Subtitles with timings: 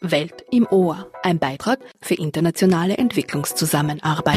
[0.00, 4.36] Welt im Ohr, ein Beitrag für internationale Entwicklungszusammenarbeit.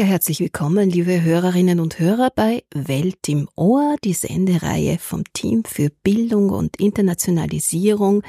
[0.00, 5.62] Sehr herzlich willkommen, liebe Hörerinnen und Hörer, bei Welt im Ohr, die Sendereihe vom Team
[5.64, 8.22] für Bildung und Internationalisierung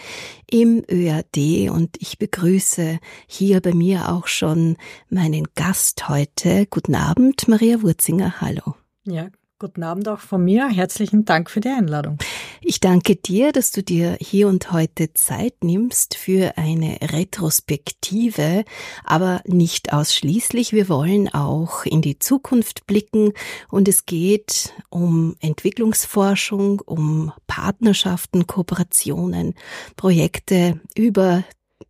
[0.49, 1.69] im ÖAD.
[1.69, 4.75] Und ich begrüße hier bei mir auch schon
[5.09, 6.65] meinen Gast heute.
[6.69, 8.41] Guten Abend, Maria Wurzinger.
[8.41, 8.75] Hallo.
[9.05, 9.29] Ja,
[9.61, 10.69] Guten Abend auch von mir.
[10.69, 12.17] Herzlichen Dank für die Einladung.
[12.61, 18.65] Ich danke dir, dass du dir hier und heute Zeit nimmst für eine Retrospektive,
[19.03, 20.73] aber nicht ausschließlich.
[20.73, 23.33] Wir wollen auch in die Zukunft blicken
[23.69, 29.53] und es geht um Entwicklungsforschung, um Partnerschaften, Kooperationen,
[29.95, 31.43] Projekte über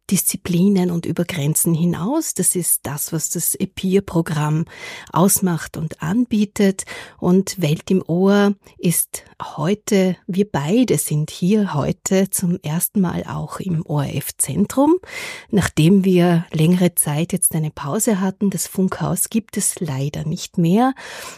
[0.09, 2.33] Disziplinen und über Grenzen hinaus.
[2.33, 4.65] Das ist das, was das EPIR-Programm
[5.11, 6.85] ausmacht und anbietet.
[7.19, 13.59] Und Welt im Ohr ist heute, wir beide sind hier heute zum ersten Mal auch
[13.59, 14.95] im ORF-Zentrum.
[15.49, 20.93] Nachdem wir längere Zeit jetzt eine Pause hatten, das Funkhaus gibt es leider nicht mehr,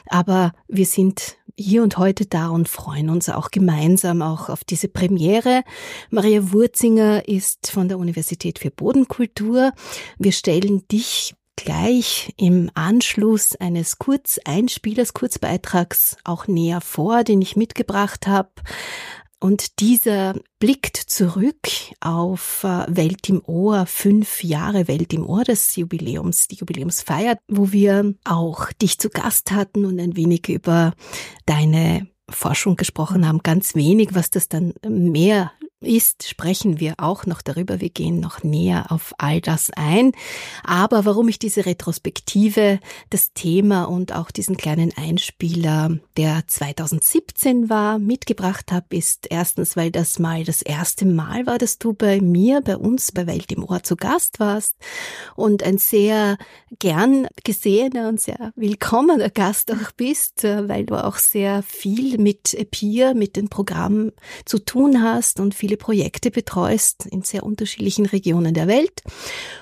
[0.08, 4.88] aber wir sind hier und heute da und freuen uns auch gemeinsam auch auf diese
[4.88, 5.64] Premiere.
[6.10, 9.72] Maria Wurzinger ist von der Universität für Bodenkultur.
[10.18, 18.26] Wir stellen dich gleich im Anschluss eines Kurzeinspielers, Kurzbeitrags auch näher vor, den ich mitgebracht
[18.26, 18.50] habe.
[19.44, 21.68] Und dieser blickt zurück
[22.00, 27.74] auf äh, Welt im Ohr, fünf Jahre Welt im Ohr des Jubiläums, die Jubiläumsfeier, wo
[27.74, 30.94] wir auch dich zu Gast hatten und ein wenig über
[31.46, 35.52] deine Forschung gesprochen haben, ganz wenig, was das dann mehr
[35.84, 37.82] ist, sprechen wir auch noch darüber.
[37.82, 40.12] Wir gehen noch näher auf all das ein.
[40.64, 48.00] Aber warum ich diese Retrospektive, das Thema und auch diesen kleinen Einspieler, der 2017 war,
[48.00, 52.62] mitgebracht habe, ist erstens, weil das mal das erste Mal war, dass du bei mir,
[52.62, 54.76] bei uns, bei Welt im Ohr zu Gast warst
[55.36, 56.38] und ein sehr
[56.80, 63.14] gern gesehener und sehr willkommener Gast auch bist, weil du auch sehr viel mit PIR,
[63.14, 64.12] mit den Programmen
[64.46, 69.02] zu tun hast und viele viele Projekte betreust in sehr unterschiedlichen Regionen der Welt.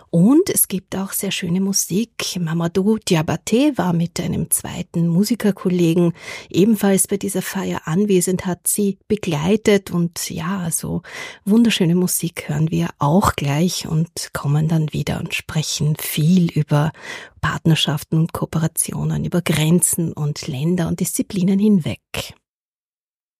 [0.09, 2.37] Und es gibt auch sehr schöne Musik.
[2.37, 6.11] Mamadou Diabaté war mit einem zweiten Musikerkollegen
[6.49, 11.01] ebenfalls bei dieser Feier anwesend, hat sie begleitet und ja, so
[11.45, 16.91] wunderschöne Musik hören wir auch gleich und kommen dann wieder und sprechen viel über
[17.39, 22.01] Partnerschaften und Kooperationen, über Grenzen und Länder und Disziplinen hinweg.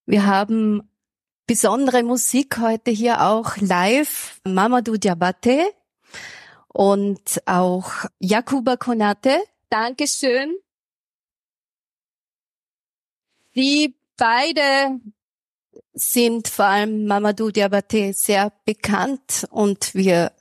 [0.05, 0.81] Wir haben
[1.51, 4.39] besondere Musik heute hier auch live.
[4.45, 5.73] Mamadou Diabate
[6.69, 9.37] und auch Jakuba Konate.
[9.69, 10.55] Dankeschön.
[13.53, 15.01] Die beide
[15.93, 20.31] sind vor allem Mamadou Diabate sehr bekannt und wir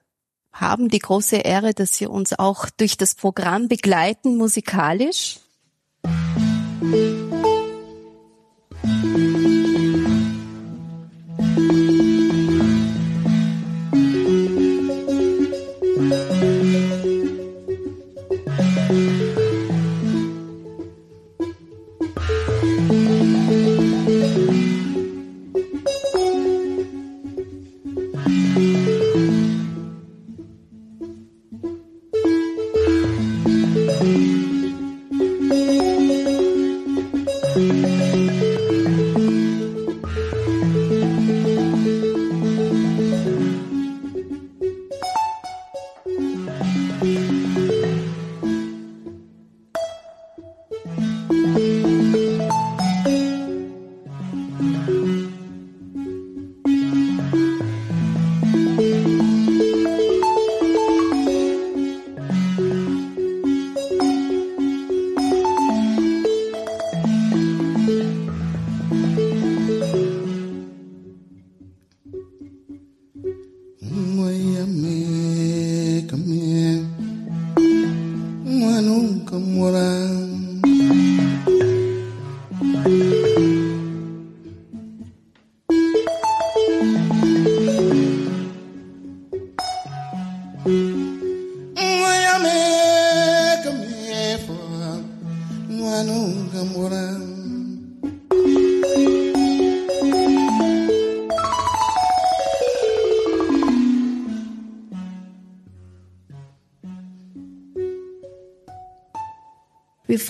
[0.53, 5.41] haben die große Ehre, dass sie uns auch durch das Programm begleiten musikalisch.
[8.83, 9.70] Wir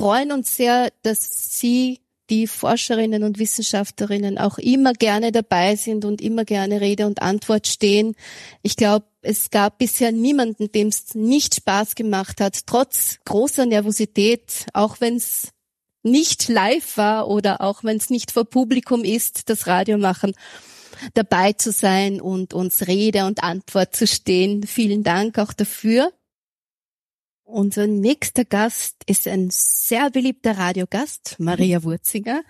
[0.01, 2.01] freuen uns sehr, dass Sie,
[2.31, 7.67] die Forscherinnen und Wissenschaftlerinnen, auch immer gerne dabei sind und immer gerne Rede und Antwort
[7.67, 8.15] stehen.
[8.63, 14.65] Ich glaube, es gab bisher niemanden, dem es nicht Spaß gemacht hat, trotz großer Nervosität,
[14.73, 15.49] auch wenn es
[16.03, 20.33] nicht live war oder auch wenn es nicht vor Publikum ist, das Radio machen,
[21.13, 24.63] dabei zu sein und uns Rede und Antwort zu stehen.
[24.63, 26.11] Vielen Dank auch dafür.
[27.51, 32.43] Unser nächster Gast ist ein sehr beliebter Radiogast, Maria Wurzinger.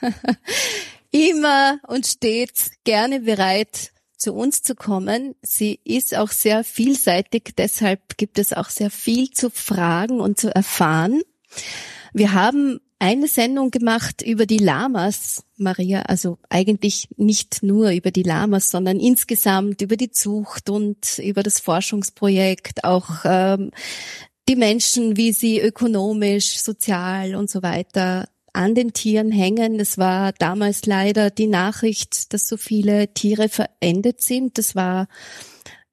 [1.12, 5.36] Immer und stets gerne bereit, zu uns zu kommen.
[5.40, 10.54] Sie ist auch sehr vielseitig, deshalb gibt es auch sehr viel zu fragen und zu
[10.54, 11.22] erfahren.
[12.12, 18.24] Wir haben eine Sendung gemacht über die Lamas, Maria, also eigentlich nicht nur über die
[18.24, 23.70] Lamas, sondern insgesamt über die Zucht und über das Forschungsprojekt, auch ähm,
[24.50, 29.78] die Menschen, wie sie ökonomisch, sozial und so weiter an den Tieren hängen.
[29.78, 34.58] Es war damals leider die Nachricht, dass so viele Tiere verendet sind.
[34.58, 35.06] Das war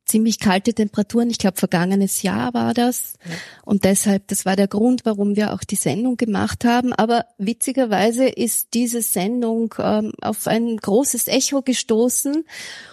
[0.07, 1.29] ziemlich kalte Temperaturen.
[1.29, 3.13] Ich glaube, vergangenes Jahr war das.
[3.25, 3.35] Ja.
[3.65, 6.93] Und deshalb, das war der Grund, warum wir auch die Sendung gemacht haben.
[6.93, 12.45] Aber witzigerweise ist diese Sendung ähm, auf ein großes Echo gestoßen.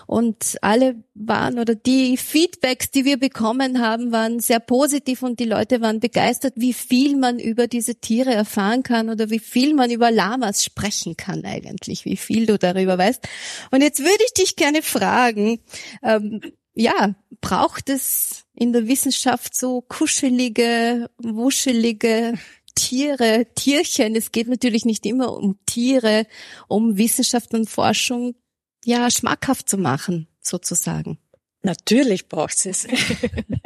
[0.06, 5.46] Und alle waren oder die Feedbacks, die wir bekommen haben, waren sehr positiv und die
[5.46, 9.90] Leute waren begeistert, wie viel man über diese Tiere erfahren kann oder wie viel man
[9.90, 13.26] über Lamas sprechen kann eigentlich, wie viel du darüber weißt.
[13.70, 15.60] Und jetzt würde ich dich gerne fragen,
[16.02, 16.40] ähm,
[16.74, 22.34] ja, braucht es in der Wissenschaft so kuschelige, wuschelige
[22.74, 24.16] Tiere, Tierchen.
[24.16, 26.26] Es geht natürlich nicht immer um Tiere,
[26.68, 28.34] um Wissenschaft und Forschung
[28.84, 31.18] ja schmackhaft zu machen, sozusagen.
[31.62, 32.86] Natürlich braucht es.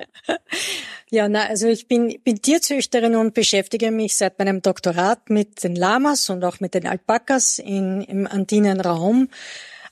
[1.11, 5.75] ja, na, also ich bin, bin Tierzüchterin und beschäftige mich seit meinem Doktorat mit den
[5.75, 9.29] Lamas und auch mit den Alpakas in, im andinen Raum.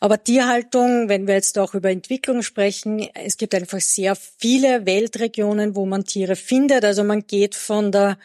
[0.00, 5.74] Aber Tierhaltung, wenn wir jetzt auch über Entwicklung sprechen, es gibt einfach sehr viele Weltregionen,
[5.74, 6.84] wo man Tiere findet.
[6.84, 8.18] Also man geht von der,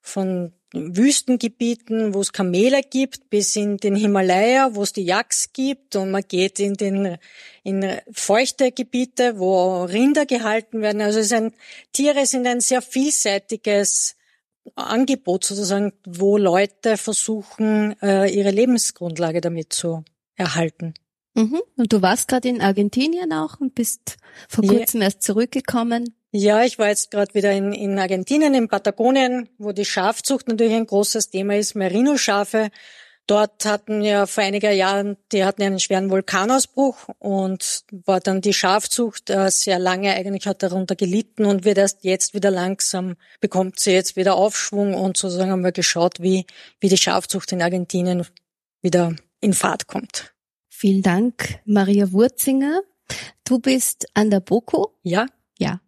[0.00, 5.96] von Wüstengebieten, wo es Kamele gibt, bis in den Himalaya, wo es die Yaks gibt,
[5.96, 7.18] und man geht in den
[7.62, 11.02] in feuchte Gebiete, wo Rinder gehalten werden.
[11.02, 11.54] Also es sind,
[11.92, 14.16] Tiere sind ein sehr vielseitiges
[14.74, 20.04] Angebot sozusagen, wo Leute versuchen, äh, ihre Lebensgrundlage damit zu
[20.42, 20.94] erhalten.
[21.34, 21.62] Mhm.
[21.76, 24.16] Und du warst gerade in Argentinien auch und bist
[24.48, 25.06] vor kurzem ja.
[25.06, 26.14] erst zurückgekommen.
[26.30, 30.74] Ja, ich war jetzt gerade wieder in, in Argentinien, in Patagonien, wo die Schafzucht natürlich
[30.74, 32.70] ein großes Thema ist, Merino-Schafe.
[33.26, 38.52] Dort hatten ja vor einiger Jahren, die hatten einen schweren Vulkanausbruch und war dann die
[38.52, 43.78] Schafzucht äh, sehr lange eigentlich hat darunter gelitten und wird erst jetzt wieder langsam, bekommt
[43.78, 46.46] sie jetzt wieder Aufschwung und sozusagen haben wir geschaut, wie,
[46.80, 48.26] wie die Schafzucht in Argentinien
[48.80, 50.31] wieder in Fahrt kommt.
[50.82, 52.82] Vielen Dank, Maria Wurzinger.
[53.44, 54.98] Du bist an der BOKO?
[55.04, 55.28] Ja.
[55.56, 55.80] Ja.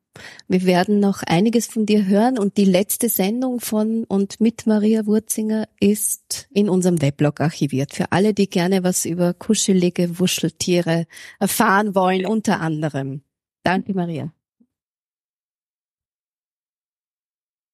[0.47, 5.05] Wir werden noch einiges von dir hören und die letzte Sendung von und mit Maria
[5.05, 7.93] Wurzinger ist in unserem Weblog archiviert.
[7.93, 11.09] Für alle, die gerne was über kuschelige Wuscheltiere
[11.41, 13.25] erfahren wollen, unter anderem.
[13.65, 14.33] Danke, Maria.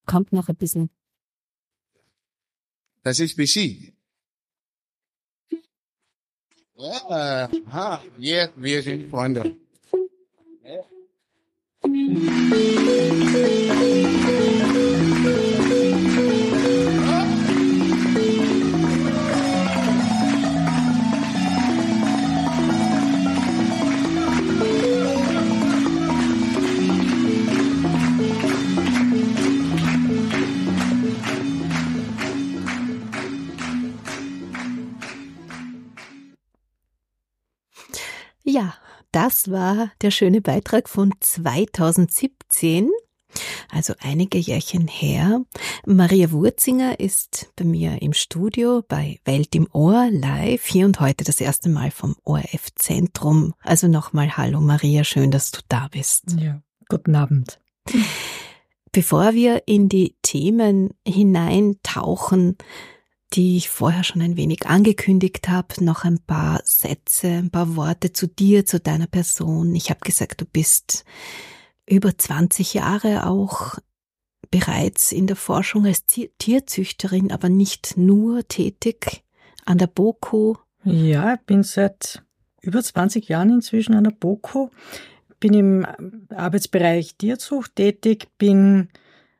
[0.07, 0.89] Kommt noch ein bisschen.
[3.03, 3.93] Das ist BC.
[6.81, 9.55] Ja, aha, jetzt, wir sind Freunde.
[10.65, 10.81] Ja.
[38.51, 38.73] Ja,
[39.13, 42.89] das war der schöne Beitrag von 2017.
[43.69, 45.45] Also einige Jährchen her.
[45.85, 51.23] Maria Wurzinger ist bei mir im Studio bei Welt im Ohr live hier und heute
[51.23, 53.53] das erste Mal vom ORF Zentrum.
[53.61, 56.35] Also nochmal Hallo Maria, schön, dass du da bist.
[56.37, 57.61] Ja, guten Abend.
[58.91, 62.57] Bevor wir in die Themen hineintauchen,
[63.33, 68.11] die ich vorher schon ein wenig angekündigt habe, noch ein paar Sätze, ein paar Worte
[68.11, 69.73] zu dir, zu deiner Person.
[69.75, 71.05] Ich habe gesagt, du bist
[71.85, 73.77] über 20 Jahre auch
[74.49, 79.23] bereits in der Forschung als Tierzüchterin, aber nicht nur tätig
[79.65, 80.57] an der BOKO.
[80.83, 82.23] Ja, ich bin seit
[82.61, 84.71] über 20 Jahren inzwischen an der BOKO,
[85.39, 85.87] bin im
[86.29, 88.89] Arbeitsbereich Tierzucht tätig, bin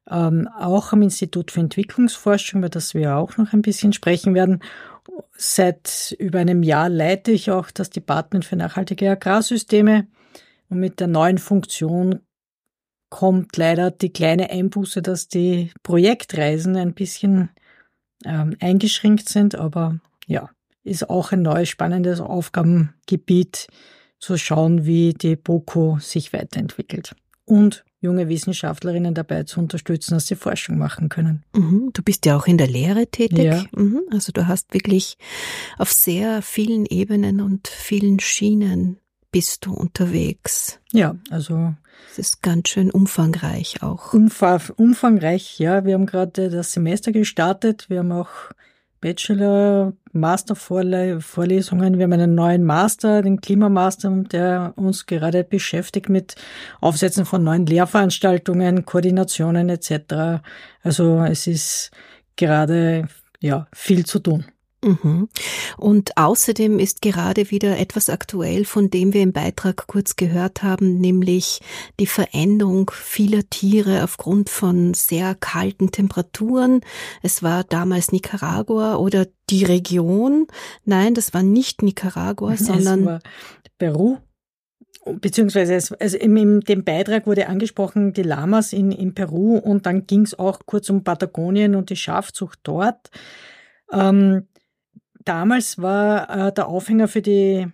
[0.10, 4.62] ähm, auch am Institut für Entwicklungsforschung, über das wir auch noch ein bisschen sprechen werden.
[5.36, 10.08] Seit über einem Jahr leite ich auch das Department für nachhaltige Agrarsysteme.
[10.70, 12.22] Und mit der neuen Funktion
[13.10, 17.50] kommt leider die kleine Einbuße, dass die Projektreisen ein bisschen
[18.25, 20.50] ähm, eingeschränkt sind, aber ja,
[20.84, 23.67] ist auch ein neues spannendes Aufgabengebiet,
[24.22, 27.15] zu schauen, wie die BOKO sich weiterentwickelt.
[27.43, 31.43] Und junge Wissenschaftlerinnen dabei zu unterstützen, dass sie Forschung machen können.
[31.55, 33.46] Mhm, du bist ja auch in der Lehre tätig.
[33.46, 33.63] Ja.
[33.75, 35.17] Mhm, also du hast wirklich
[35.77, 38.98] auf sehr vielen Ebenen und vielen Schienen
[39.31, 40.79] bist du unterwegs.
[40.91, 41.74] Ja, also
[42.12, 44.13] es ist ganz schön umfangreich auch.
[44.13, 45.86] umfangreich, ja.
[45.86, 47.89] Wir haben gerade das Semester gestartet.
[47.89, 48.29] Wir haben auch
[49.00, 51.98] Bachelor, Master-Vorlesungen.
[51.98, 56.36] Wir haben einen neuen Master, den Klimamaster, der uns gerade beschäftigt mit
[56.80, 60.41] Aufsetzen von neuen Lehrveranstaltungen, Koordinationen etc.
[60.84, 61.91] Also es ist
[62.36, 63.08] gerade
[63.39, 64.46] ja viel zu tun.
[64.83, 65.29] Mhm.
[65.77, 71.00] Und außerdem ist gerade wieder etwas aktuell, von dem wir im Beitrag kurz gehört haben,
[71.00, 71.61] nämlich
[72.00, 76.81] die Veränderung vieler Tiere aufgrund von sehr kalten Temperaturen.
[77.21, 80.47] Es war damals Nicaragua oder die Region.
[80.83, 83.19] Nein, das war nicht Nicaragua, sondern
[83.77, 84.17] Peru.
[85.05, 89.88] Beziehungsweise es, also in, in dem Beitrag wurde angesprochen die Lamas in, in Peru und
[89.88, 93.09] dann ging es auch kurz um Patagonien und die Schafzucht dort.
[93.91, 94.47] Ähm,
[95.25, 97.67] damals war äh, der Aufhänger für die,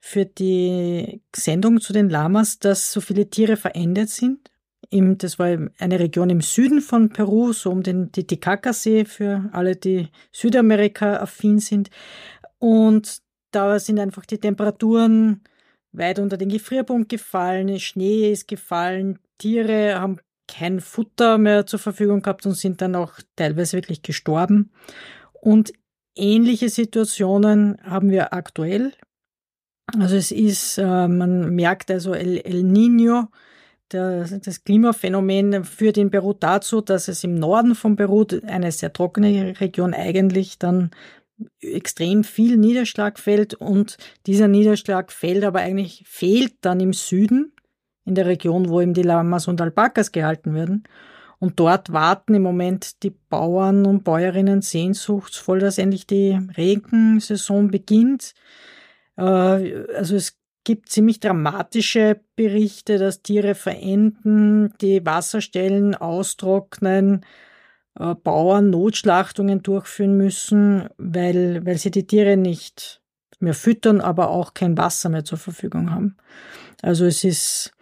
[0.00, 4.50] für die Sendung zu den Lamas, dass so viele Tiere verändert sind.
[4.90, 5.46] Im, das war
[5.78, 11.90] eine Region im Süden von Peru, so um den Titicaca-See für alle, die Südamerika-affin sind.
[12.58, 15.42] Und da sind einfach die Temperaturen
[15.92, 22.22] weit unter den Gefrierpunkt gefallen, Schnee ist gefallen, Tiere haben kein Futter mehr zur Verfügung
[22.22, 24.72] gehabt und sind dann auch teilweise wirklich gestorben.
[25.40, 25.72] Und
[26.16, 28.92] Ähnliche Situationen haben wir aktuell.
[29.98, 33.28] Also es ist, äh, man merkt also El, El Nino,
[33.92, 38.92] der, das Klimaphänomen führt in Peru dazu, dass es im Norden von Peru, eine sehr
[38.92, 40.90] trockene Region, eigentlich dann
[41.60, 47.52] extrem viel Niederschlag fällt und dieser Niederschlag fällt aber eigentlich fehlt dann im Süden,
[48.04, 50.84] in der Region, wo eben die Lamas und Alpakas gehalten werden.
[51.38, 58.34] Und dort warten im Moment die Bauern und Bäuerinnen sehnsuchtsvoll, dass endlich die Regensaison beginnt.
[59.16, 67.24] Äh, also es gibt ziemlich dramatische Berichte, dass Tiere verenden, die Wasserstellen austrocknen,
[67.98, 73.02] äh, Bauern Notschlachtungen durchführen müssen, weil, weil sie die Tiere nicht
[73.40, 76.16] mehr füttern, aber auch kein Wasser mehr zur Verfügung haben.
[76.82, 77.72] Also es ist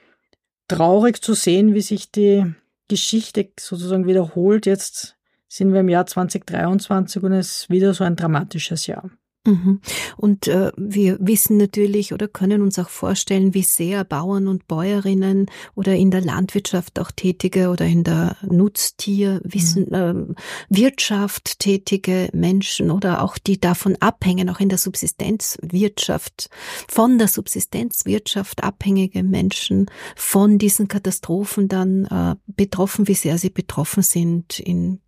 [0.68, 2.52] traurig zu sehen, wie sich die
[2.92, 4.66] Geschichte sozusagen wiederholt.
[4.66, 5.16] Jetzt
[5.48, 9.10] sind wir im Jahr 2023 und es ist wieder so ein dramatisches Jahr.
[9.44, 9.80] Mhm.
[10.16, 15.46] Und äh, wir wissen natürlich oder können uns auch vorstellen, wie sehr Bauern und Bäuerinnen
[15.74, 20.36] oder in der Landwirtschaft auch tätige oder in der Nutztierwissen mhm.
[20.70, 26.48] äh, Wirtschaft tätige Menschen oder auch die davon abhängen, auch in der Subsistenzwirtschaft,
[26.88, 34.04] von der Subsistenzwirtschaft abhängige Menschen von diesen Katastrophen dann äh, betroffen, wie sehr sie betroffen
[34.04, 35.01] sind in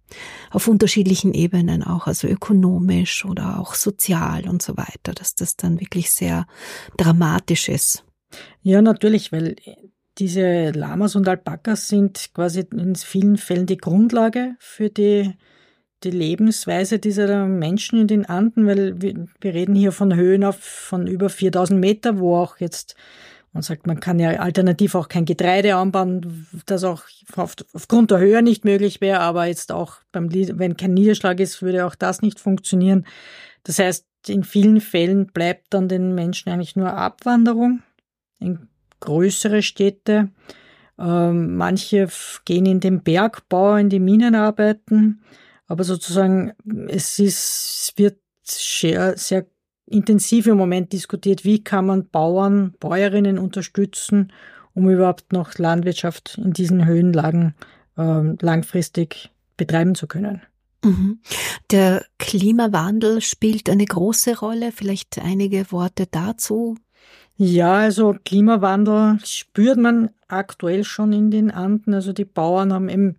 [0.50, 5.80] auf unterschiedlichen Ebenen auch, also ökonomisch oder auch sozial und so weiter, dass das dann
[5.80, 6.46] wirklich sehr
[6.96, 8.04] dramatisch ist.
[8.62, 9.56] Ja, natürlich, weil
[10.18, 15.34] diese Lamas und Alpakas sind quasi in vielen Fällen die Grundlage für die,
[16.04, 20.58] die Lebensweise dieser Menschen in den Anden, weil wir, wir reden hier von Höhen auf,
[20.58, 22.94] von über 4000 Meter, wo auch jetzt
[23.54, 27.04] man sagt, man kann ja alternativ auch kein Getreide anbauen, das auch
[27.36, 31.86] aufgrund der Höhe nicht möglich wäre, aber jetzt auch beim, wenn kein Niederschlag ist, würde
[31.86, 33.06] auch das nicht funktionieren.
[33.62, 37.82] Das heißt, in vielen Fällen bleibt dann den Menschen eigentlich nur Abwanderung
[38.40, 38.68] in
[38.98, 40.30] größere Städte.
[40.98, 42.08] Ähm, manche
[42.44, 45.22] gehen in den Bergbau, in die Minen arbeiten,
[45.68, 46.52] aber sozusagen
[46.88, 49.46] es ist, wird sehr, sehr
[49.86, 54.32] intensiv im Moment diskutiert, wie kann man Bauern, Bäuerinnen unterstützen,
[54.74, 57.54] um überhaupt noch Landwirtschaft in diesen Höhenlagen
[57.96, 60.42] äh, langfristig betreiben zu können.
[60.84, 61.20] Mhm.
[61.70, 64.72] Der Klimawandel spielt eine große Rolle.
[64.72, 66.76] Vielleicht einige Worte dazu.
[67.36, 71.94] Ja, also Klimawandel spürt man aktuell schon in den Anden.
[71.94, 73.16] Also die Bauern haben eben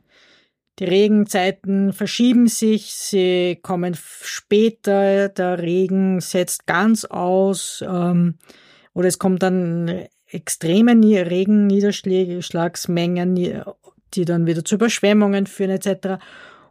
[0.80, 8.40] die Regenzeiten verschieben sich, sie kommen später, der Regen setzt ganz aus ähm,
[8.94, 13.38] oder es kommt dann extreme Regenniederschlagsmengen
[14.16, 16.24] die dann wieder zu Überschwemmungen führen etc.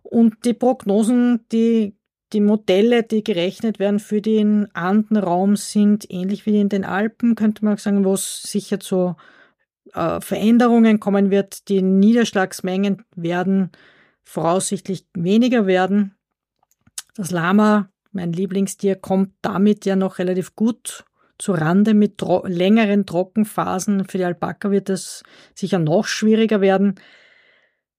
[0.02, 1.96] Und die Prognosen, die,
[2.32, 7.64] die Modelle, die gerechnet werden für den Andenraum, sind ähnlich wie in den Alpen, könnte
[7.64, 9.16] man sagen, wo es sicher zu
[9.92, 11.68] äh, Veränderungen kommen wird.
[11.68, 13.70] Die Niederschlagsmengen werden
[14.24, 16.16] voraussichtlich weniger werden.
[17.14, 21.04] Das Lama, mein Lieblingstier, kommt damit ja noch relativ gut
[21.38, 24.06] zu Rande mit tro längeren Trockenphasen.
[24.06, 25.22] Für die Alpaka wird es
[25.54, 26.94] sicher noch schwieriger werden.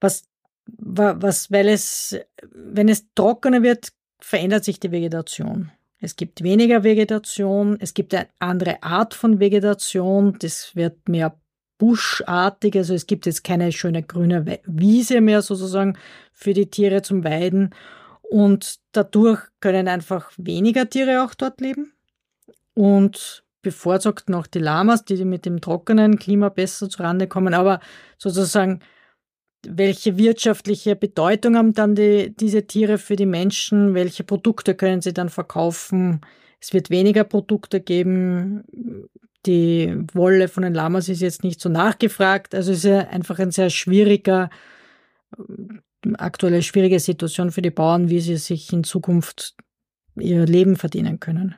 [0.00, 0.24] Was,
[0.66, 2.18] was, weil es,
[2.52, 5.70] wenn es trockener wird, verändert sich die Vegetation.
[5.98, 11.38] Es gibt weniger Vegetation, es gibt eine andere Art von Vegetation, das wird mehr
[11.78, 15.98] buschartig, also es gibt jetzt keine schöne grüne Wiese mehr sozusagen
[16.32, 17.74] für die Tiere zum Weiden
[18.22, 21.92] und dadurch können einfach weniger Tiere auch dort leben
[22.74, 27.80] und bevorzugt noch die Lamas, die mit dem trockenen Klima besser zurande kommen, aber
[28.18, 28.80] sozusagen
[29.68, 33.94] welche wirtschaftliche Bedeutung haben dann die, diese Tiere für die Menschen?
[33.94, 36.20] Welche Produkte können sie dann verkaufen?
[36.60, 38.64] Es wird weniger Produkte geben
[39.46, 42.54] die Wolle von den Lamas ist jetzt nicht so nachgefragt.
[42.54, 44.50] Also es ist ja einfach ein sehr schwieriger,
[46.18, 49.56] aktuelle schwierige Situation für die Bauern, wie sie sich in Zukunft
[50.16, 51.56] ihr Leben verdienen können.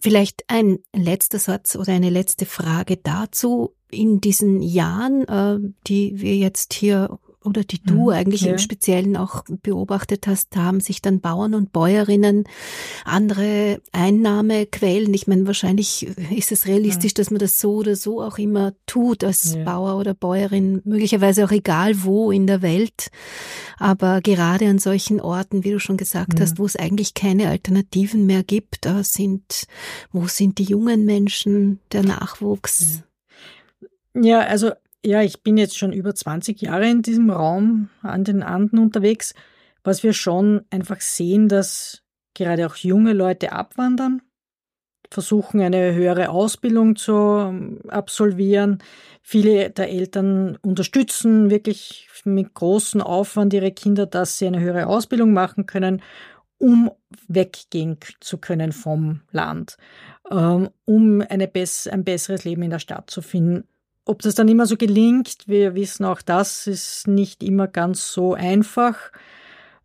[0.00, 3.74] Vielleicht ein letzter Satz oder eine letzte Frage dazu.
[3.90, 8.52] In diesen Jahren, äh, die wir jetzt hier oder die du mhm, eigentlich ja.
[8.52, 12.44] im Speziellen auch beobachtet hast, haben sich dann Bauern und Bäuerinnen
[13.04, 15.12] andere Einnahmequellen.
[15.14, 17.16] Ich meine, wahrscheinlich ist es realistisch, ja.
[17.16, 19.64] dass man das so oder so auch immer tut als ja.
[19.64, 23.10] Bauer oder Bäuerin, möglicherweise auch egal wo in der Welt.
[23.78, 28.26] Aber gerade an solchen Orten, wie du schon gesagt hast, wo es eigentlich keine Alternativen
[28.26, 29.66] mehr gibt, da sind,
[30.12, 33.02] wo sind die jungen Menschen, der Nachwuchs?
[34.14, 34.72] Ja, also
[35.04, 39.34] ja, ich bin jetzt schon über 20 Jahre in diesem Raum an den Anden unterwegs,
[39.82, 42.02] was wir schon einfach sehen, dass
[42.34, 44.22] gerade auch junge Leute abwandern,
[45.10, 48.78] versuchen eine höhere Ausbildung zu ähm, absolvieren.
[49.22, 55.32] Viele der Eltern unterstützen wirklich mit großem Aufwand ihre Kinder, dass sie eine höhere Ausbildung
[55.32, 56.02] machen können,
[56.58, 56.90] um
[57.26, 59.78] weggehen zu können vom Land,
[60.30, 63.66] ähm, um eine ein besseres Leben in der Stadt zu finden.
[64.10, 68.34] Ob das dann immer so gelingt, wir wissen auch das ist nicht immer ganz so
[68.34, 68.96] einfach.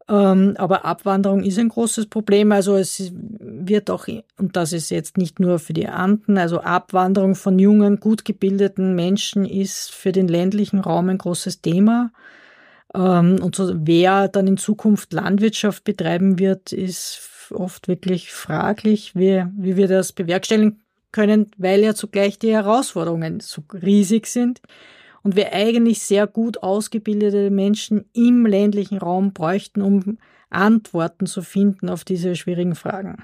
[0.09, 2.51] Ähm, aber Abwanderung ist ein großes Problem.
[2.51, 4.07] Also es wird auch,
[4.39, 8.95] und das ist jetzt nicht nur für die Anden, also Abwanderung von jungen, gut gebildeten
[8.95, 12.11] Menschen ist für den ländlichen Raum ein großes Thema.
[12.95, 19.45] Ähm, und so, wer dann in Zukunft Landwirtschaft betreiben wird, ist oft wirklich fraglich, wie,
[19.55, 20.81] wie wir das bewerkstelligen
[21.15, 24.59] können, weil ja zugleich die Herausforderungen so riesig sind
[25.23, 30.17] und wir eigentlich sehr gut ausgebildete Menschen im ländlichen Raum bräuchten, um
[30.49, 33.23] Antworten zu finden auf diese schwierigen Fragen.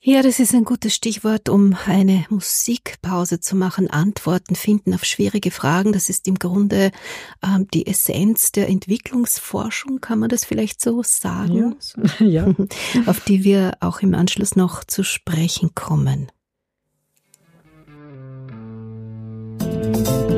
[0.00, 3.90] Ja, das ist ein gutes Stichwort, um eine Musikpause zu machen.
[3.90, 5.92] Antworten finden auf schwierige Fragen.
[5.92, 6.92] Das ist im Grunde
[7.42, 11.76] ähm, die Essenz der Entwicklungsforschung, kann man das vielleicht so sagen?
[12.20, 12.26] Ja.
[12.26, 12.54] ja.
[13.06, 16.30] auf die wir auch im Anschluss noch zu sprechen kommen.
[19.78, 20.37] Maria,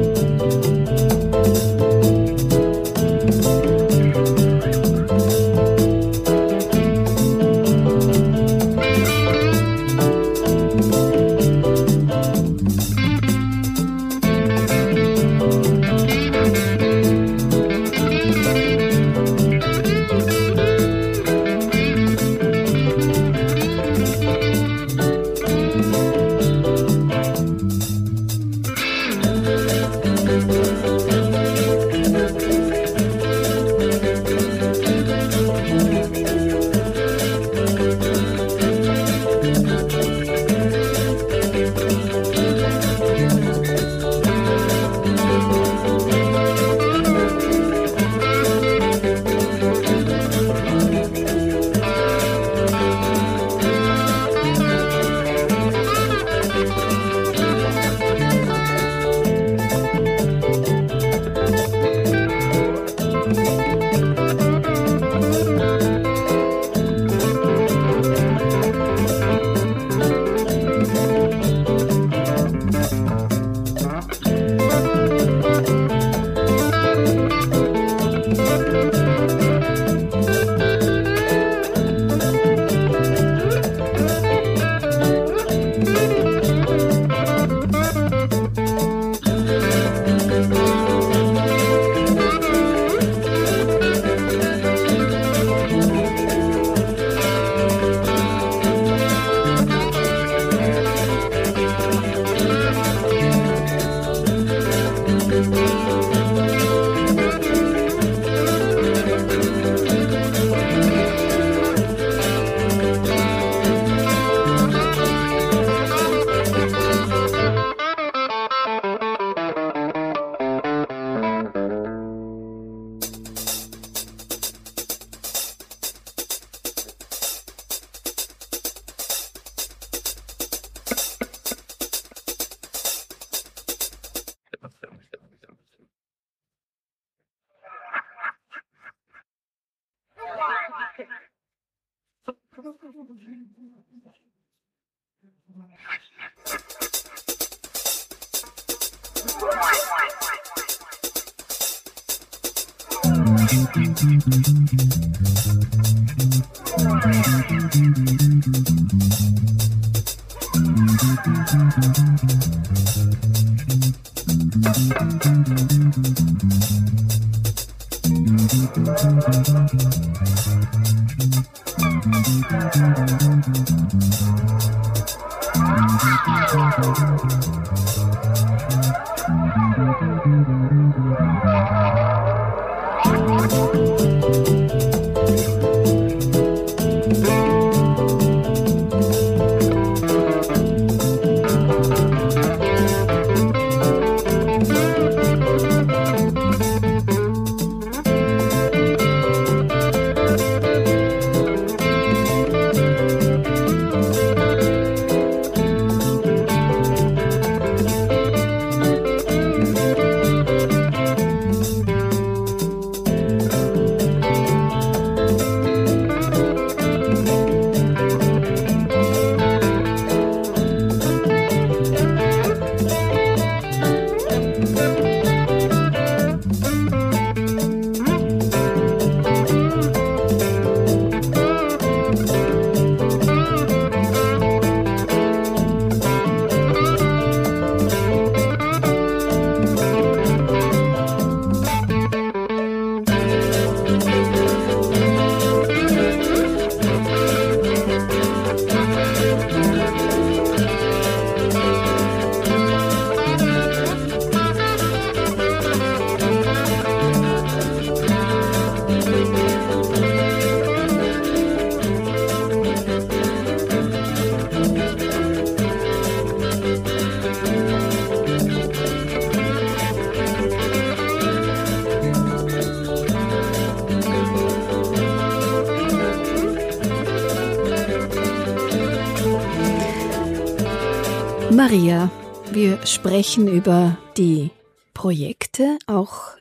[283.01, 284.51] sprechen über die
[284.93, 286.37] Projekte auch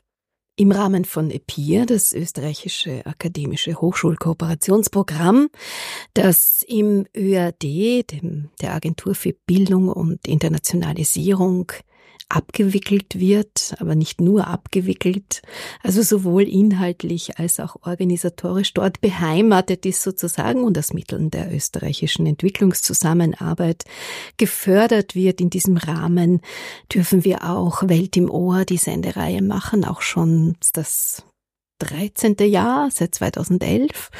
[0.56, 5.48] im Rahmen von EPIR, das österreichische akademische Hochschulkooperationsprogramm,
[6.12, 7.62] das im ÖAD,
[8.12, 11.72] dem, der Agentur für Bildung und Internationalisierung,
[12.30, 15.42] abgewickelt wird, aber nicht nur abgewickelt,
[15.82, 22.26] also sowohl inhaltlich als auch organisatorisch dort beheimatet ist sozusagen und aus Mitteln der österreichischen
[22.26, 23.84] Entwicklungszusammenarbeit
[24.36, 25.40] gefördert wird.
[25.40, 26.40] In diesem Rahmen
[26.92, 31.24] dürfen wir auch Welt im Ohr, die Sendereihe machen, auch schon das
[31.80, 32.36] 13.
[32.40, 34.10] Jahr seit 2011.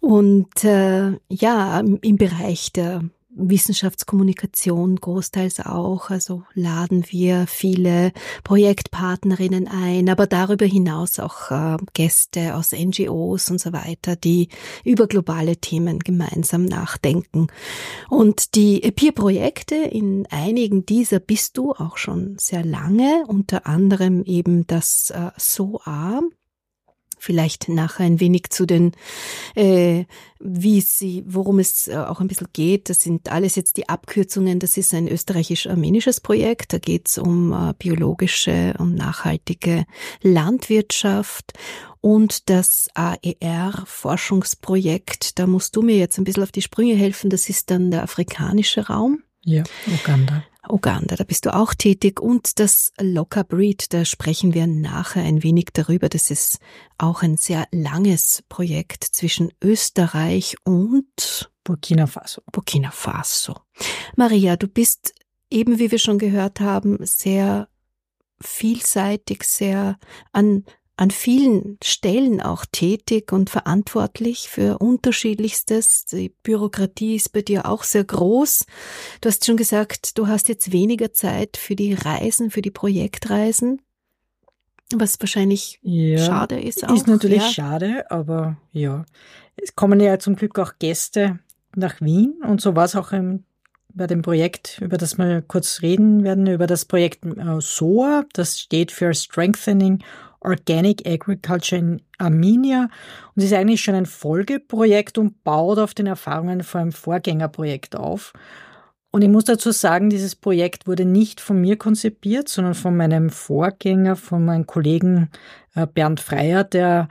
[0.00, 3.02] Und äh, ja, im Bereich der
[3.36, 6.10] Wissenschaftskommunikation großteils auch.
[6.10, 8.12] Also laden wir viele
[8.44, 14.48] Projektpartnerinnen ein, aber darüber hinaus auch äh, Gäste aus NGOs und so weiter, die
[14.84, 17.48] über globale Themen gemeinsam nachdenken.
[18.08, 24.66] Und die Peer-Projekte, in einigen dieser bist du auch schon sehr lange, unter anderem eben
[24.66, 26.22] das äh, SOA,
[27.18, 28.92] vielleicht nachher ein wenig zu den,
[29.54, 30.04] äh,
[30.38, 32.90] wie sie, worum es äh, auch ein bisschen geht.
[32.90, 34.58] Das sind alles jetzt die Abkürzungen.
[34.58, 36.72] Das ist ein österreichisch-armenisches Projekt.
[36.72, 39.86] Da geht es um äh, biologische und nachhaltige
[40.22, 41.52] Landwirtschaft
[42.00, 45.38] und das AER-Forschungsprojekt.
[45.38, 47.30] Da musst du mir jetzt ein bisschen auf die Sprünge helfen.
[47.30, 49.22] Das ist dann der afrikanische Raum.
[49.42, 50.44] Ja, Uganda.
[50.68, 55.42] Uganda, da bist du auch tätig und das Locker Breed, da sprechen wir nachher ein
[55.42, 56.08] wenig darüber.
[56.08, 56.58] Das ist
[56.98, 62.42] auch ein sehr langes Projekt zwischen Österreich und Burkina Faso.
[62.52, 63.56] Burkina Faso.
[64.16, 65.14] Maria, du bist
[65.50, 67.68] eben, wie wir schon gehört haben, sehr
[68.40, 69.98] vielseitig, sehr
[70.32, 70.64] an
[70.96, 76.06] an vielen Stellen auch tätig und verantwortlich für unterschiedlichstes.
[76.06, 78.64] Die Bürokratie ist bei dir auch sehr groß.
[79.20, 83.82] Du hast schon gesagt, du hast jetzt weniger Zeit für die Reisen, für die Projektreisen.
[84.94, 86.88] Was wahrscheinlich ja, schade ist.
[86.88, 86.94] Auch.
[86.94, 87.50] Ist natürlich ja.
[87.50, 89.04] schade, aber ja.
[89.56, 91.40] Es kommen ja zum Glück auch Gäste
[91.74, 93.44] nach Wien und so war es auch im,
[93.92, 98.24] bei dem Projekt, über das wir kurz reden werden, über das Projekt äh, SOA.
[98.32, 100.02] Das steht für Strengthening
[100.40, 102.88] Organic Agriculture in Armenia
[103.34, 108.32] und ist eigentlich schon ein Folgeprojekt und baut auf den Erfahrungen von einem Vorgängerprojekt auf.
[109.10, 113.30] Und ich muss dazu sagen, dieses Projekt wurde nicht von mir konzipiert, sondern von meinem
[113.30, 115.30] Vorgänger, von meinem Kollegen
[115.74, 117.08] äh, Bernd Freier, der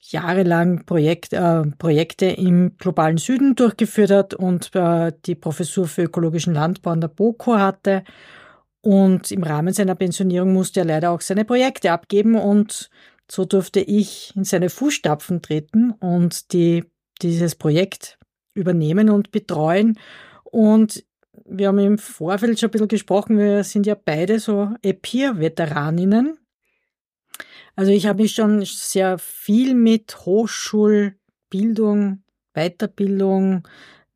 [0.00, 6.54] jahrelang Projekt, äh, Projekte im globalen Süden durchgeführt hat und äh, die Professur für ökologischen
[6.54, 8.04] Landbau an der BOKO hatte.
[8.82, 12.90] Und im Rahmen seiner Pensionierung musste er leider auch seine Projekte abgeben und
[13.30, 16.84] so durfte ich in seine Fußstapfen treten und die,
[17.22, 18.18] dieses Projekt
[18.54, 19.98] übernehmen und betreuen.
[20.44, 21.04] Und
[21.44, 26.38] wir haben im Vorfeld schon ein bisschen gesprochen, wir sind ja beide so EPIR-Veteraninnen.
[27.76, 32.22] Also ich habe mich schon sehr viel mit Hochschulbildung,
[32.54, 33.68] Weiterbildung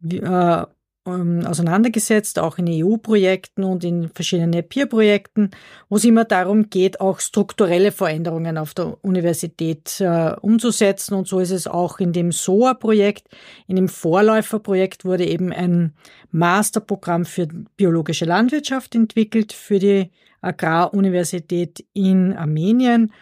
[0.02, 0.64] äh,
[1.06, 5.50] ähm, auseinandergesetzt, auch in EU-Projekten und in verschiedenen Peer-Projekten,
[5.88, 11.14] wo es immer darum geht, auch strukturelle Veränderungen auf der Universität äh, umzusetzen.
[11.14, 13.28] Und so ist es auch in dem SOA-Projekt.
[13.66, 15.94] In dem Vorläuferprojekt wurde eben ein
[16.30, 23.12] Masterprogramm für biologische Landwirtschaft entwickelt für die Agraruniversität in Armenien.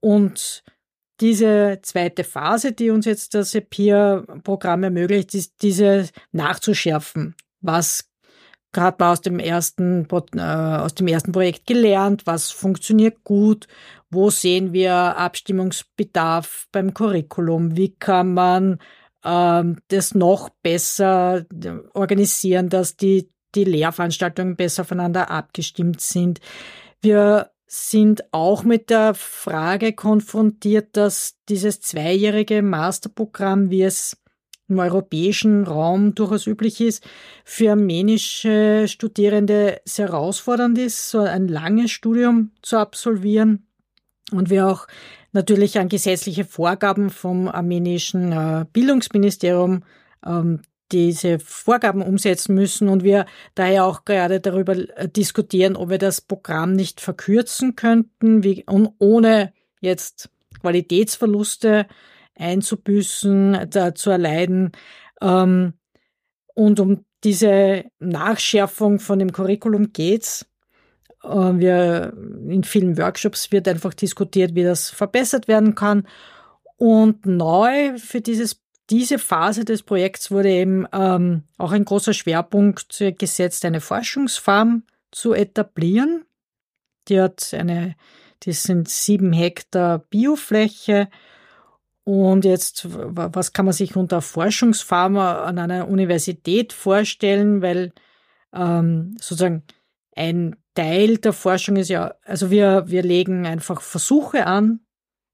[0.00, 0.62] Und
[1.20, 7.34] diese zweite Phase, die uns jetzt das EPIR-Programm ermöglicht, ist diese nachzuschärfen.
[7.60, 8.10] Was
[8.72, 13.66] gerade mal aus dem ersten, äh, aus dem ersten Projekt gelernt, was funktioniert gut,
[14.10, 18.78] wo sehen wir Abstimmungsbedarf beim Curriculum, wie kann man
[19.24, 21.46] ähm, das noch besser
[21.94, 26.40] organisieren, dass die, die Lehrveranstaltungen besser voneinander abgestimmt sind.
[27.00, 34.16] Wir sind auch mit der Frage konfrontiert, dass dieses zweijährige Masterprogramm, wie es
[34.68, 37.04] im europäischen Raum durchaus üblich ist,
[37.44, 43.66] für armenische Studierende sehr herausfordernd ist, so ein langes Studium zu absolvieren.
[44.32, 44.86] Und wir auch
[45.32, 49.84] natürlich an gesetzliche Vorgaben vom armenischen äh, Bildungsministerium
[50.24, 55.98] ähm, diese Vorgaben umsetzen müssen und wir daher auch gerade darüber äh, diskutieren, ob wir
[55.98, 61.86] das Programm nicht verkürzen könnten, wie, und ohne jetzt Qualitätsverluste
[62.34, 64.72] einzubüßen, da zu erleiden.
[65.20, 65.74] Ähm,
[66.54, 70.46] und um diese Nachschärfung von dem Curriculum geht's.
[71.22, 72.12] Äh, wir,
[72.48, 76.06] in vielen Workshops wird einfach diskutiert, wie das verbessert werden kann.
[76.76, 83.02] Und neu für dieses diese Phase des Projekts wurde eben ähm, auch ein großer Schwerpunkt
[83.18, 86.24] gesetzt, eine Forschungsfarm zu etablieren.
[87.08, 87.96] Die hat eine,
[88.44, 91.08] das sind sieben Hektar Biofläche.
[92.04, 97.62] Und jetzt, was kann man sich unter Forschungsfarm an einer Universität vorstellen?
[97.62, 97.92] Weil
[98.52, 99.64] ähm, sozusagen
[100.14, 104.85] ein Teil der Forschung ist ja, also wir, wir legen einfach Versuche an,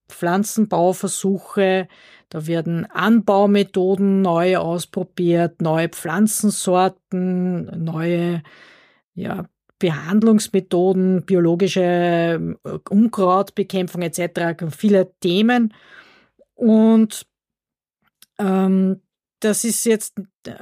[0.08, 1.88] Pflanzenbauversuche,
[2.28, 8.42] da werden Anbaumethoden neu ausprobiert, neue Pflanzensorten, neue
[9.14, 9.46] ja,
[9.78, 15.74] Behandlungsmethoden, biologische äh, Unkrautbekämpfung etc., viele Themen.
[16.54, 17.26] Und
[18.38, 19.02] ähm,
[19.40, 20.54] das ist jetzt, äh,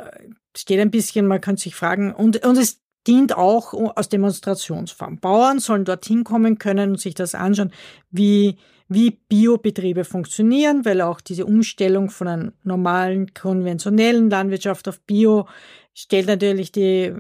[0.57, 5.19] steht ein bisschen, man kann sich fragen, und, und es dient auch als Demonstrationsform.
[5.21, 7.73] Bauern sollen dorthin kommen können und sich das anschauen,
[8.11, 8.57] wie
[8.91, 15.47] wie Biobetriebe funktionieren, weil auch diese Umstellung von einer normalen, konventionellen Landwirtschaft auf Bio
[15.95, 17.15] stellt natürlich die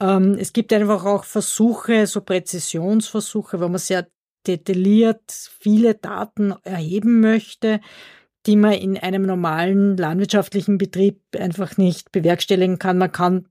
[0.00, 4.06] Ähm, es gibt einfach auch Versuche, so Präzisionsversuche, wo man sehr
[4.46, 7.80] detailliert viele Daten erheben möchte,
[8.46, 12.96] die man in einem normalen landwirtschaftlichen Betrieb einfach nicht bewerkstelligen kann.
[12.96, 13.48] Man kann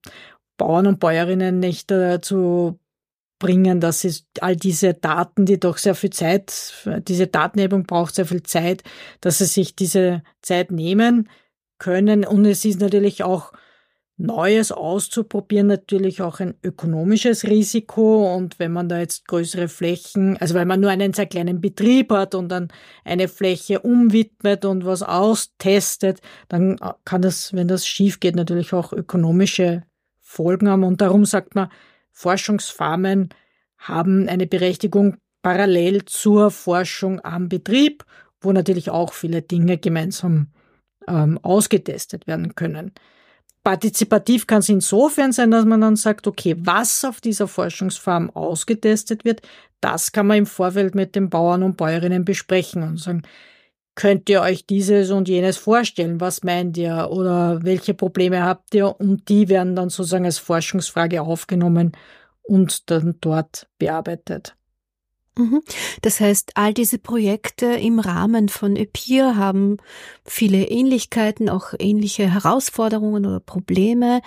[0.57, 2.79] Bauern und Bäuerinnen nicht dazu
[3.39, 6.73] bringen, dass sie all diese Daten, die doch sehr viel Zeit,
[7.07, 8.83] diese Datenhebung braucht sehr viel Zeit,
[9.21, 11.29] dass sie sich diese Zeit nehmen
[11.77, 12.25] können.
[12.25, 13.53] Und es ist natürlich auch
[14.19, 18.35] Neues auszuprobieren, natürlich auch ein ökonomisches Risiko.
[18.35, 22.11] Und wenn man da jetzt größere Flächen, also wenn man nur einen sehr kleinen Betrieb
[22.11, 22.69] hat und dann
[23.05, 28.91] eine Fläche umwidmet und was austestet, dann kann das, wenn das schief geht, natürlich auch
[28.91, 29.83] ökonomische
[30.37, 30.83] Folgen haben.
[30.83, 31.69] Und darum sagt man,
[32.11, 33.29] Forschungsfarmen
[33.77, 38.05] haben eine Berechtigung parallel zur Forschung am Betrieb,
[38.41, 40.47] wo natürlich auch viele Dinge gemeinsam
[41.07, 42.91] ähm, ausgetestet werden können.
[43.63, 49.25] Partizipativ kann es insofern sein, dass man dann sagt, okay, was auf dieser Forschungsfarm ausgetestet
[49.25, 49.41] wird,
[49.81, 53.23] das kann man im Vorfeld mit den Bauern und Bäuerinnen besprechen und sagen,
[53.97, 56.21] könnt ihr euch dieses und jenes vorstellen?
[56.21, 57.09] Was meint ihr?
[57.09, 58.95] Oder welche Probleme habt ihr?
[58.99, 61.91] Und die werden dann sozusagen als Forschungsfrage aufgenommen
[62.43, 64.55] und dann dort bearbeitet.
[65.37, 65.61] Mhm.
[66.01, 69.77] Das heißt, all diese Projekte im Rahmen von EPIR haben
[70.25, 74.21] viele Ähnlichkeiten, auch ähnliche Herausforderungen oder Probleme.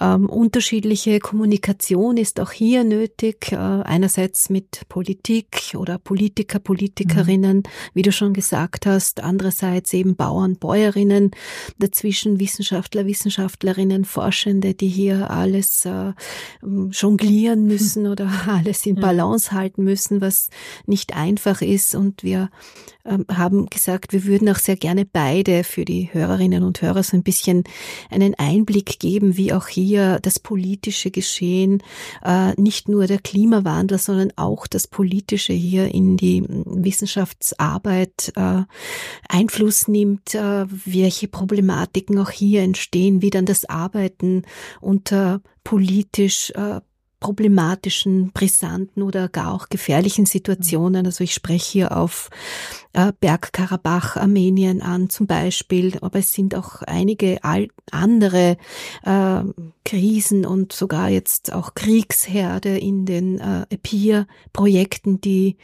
[0.00, 7.62] Ähm, unterschiedliche Kommunikation ist auch hier nötig, äh, einerseits mit Politik oder Politiker, Politikerinnen, mhm.
[7.92, 11.32] wie du schon gesagt hast, andererseits eben Bauern, Bäuerinnen,
[11.78, 16.12] dazwischen Wissenschaftler, Wissenschaftlerinnen, Forschende, die hier alles äh,
[16.90, 20.48] jonglieren müssen oder alles in Balance halten müssen, was
[20.86, 21.94] nicht einfach ist.
[21.94, 22.50] Und wir
[23.04, 27.16] ähm, haben gesagt, wir würden auch sehr gerne beide für die Hörerinnen und Hörer so
[27.16, 27.64] ein bisschen
[28.10, 31.82] einen Einblick geben, wie auch hier das politische Geschehen,
[32.24, 38.62] äh, nicht nur der Klimawandel, sondern auch das politische hier in die Wissenschaftsarbeit äh,
[39.28, 44.42] Einfluss nimmt, äh, welche Problematiken auch hier entstehen, wie dann das Arbeiten
[44.80, 46.52] unter politisch
[47.24, 51.06] problematischen, brisanten oder gar auch gefährlichen Situationen.
[51.06, 52.28] Also ich spreche hier auf
[52.92, 57.38] äh, Bergkarabach, Armenien an zum Beispiel, aber es sind auch einige
[57.90, 58.58] andere
[59.04, 59.40] äh,
[59.86, 65.56] Krisen und sogar jetzt auch Kriegsherde in den äh, EPIR-Projekten, die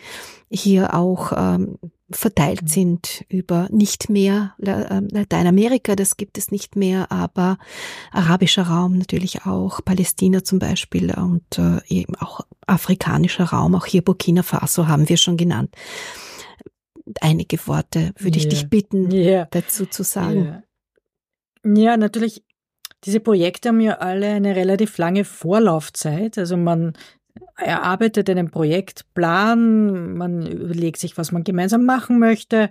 [0.50, 1.76] hier auch ähm,
[2.10, 7.58] verteilt sind über nicht mehr ähm, Lateinamerika, das gibt es nicht mehr, aber
[8.10, 14.02] arabischer Raum natürlich auch, Palästina zum Beispiel und äh, eben auch afrikanischer Raum, auch hier
[14.02, 15.74] Burkina Faso haben wir schon genannt.
[17.20, 18.46] Einige Worte würde yeah.
[18.46, 19.48] ich dich bitten, yeah.
[19.50, 20.44] dazu zu sagen.
[20.44, 20.62] Yeah.
[21.64, 22.42] Ja, natürlich
[23.04, 26.36] diese Projekte haben ja alle eine relativ lange Vorlaufzeit.
[26.36, 26.92] Also man
[27.64, 32.70] erarbeitet einen Projektplan, man überlegt sich, was man gemeinsam machen möchte,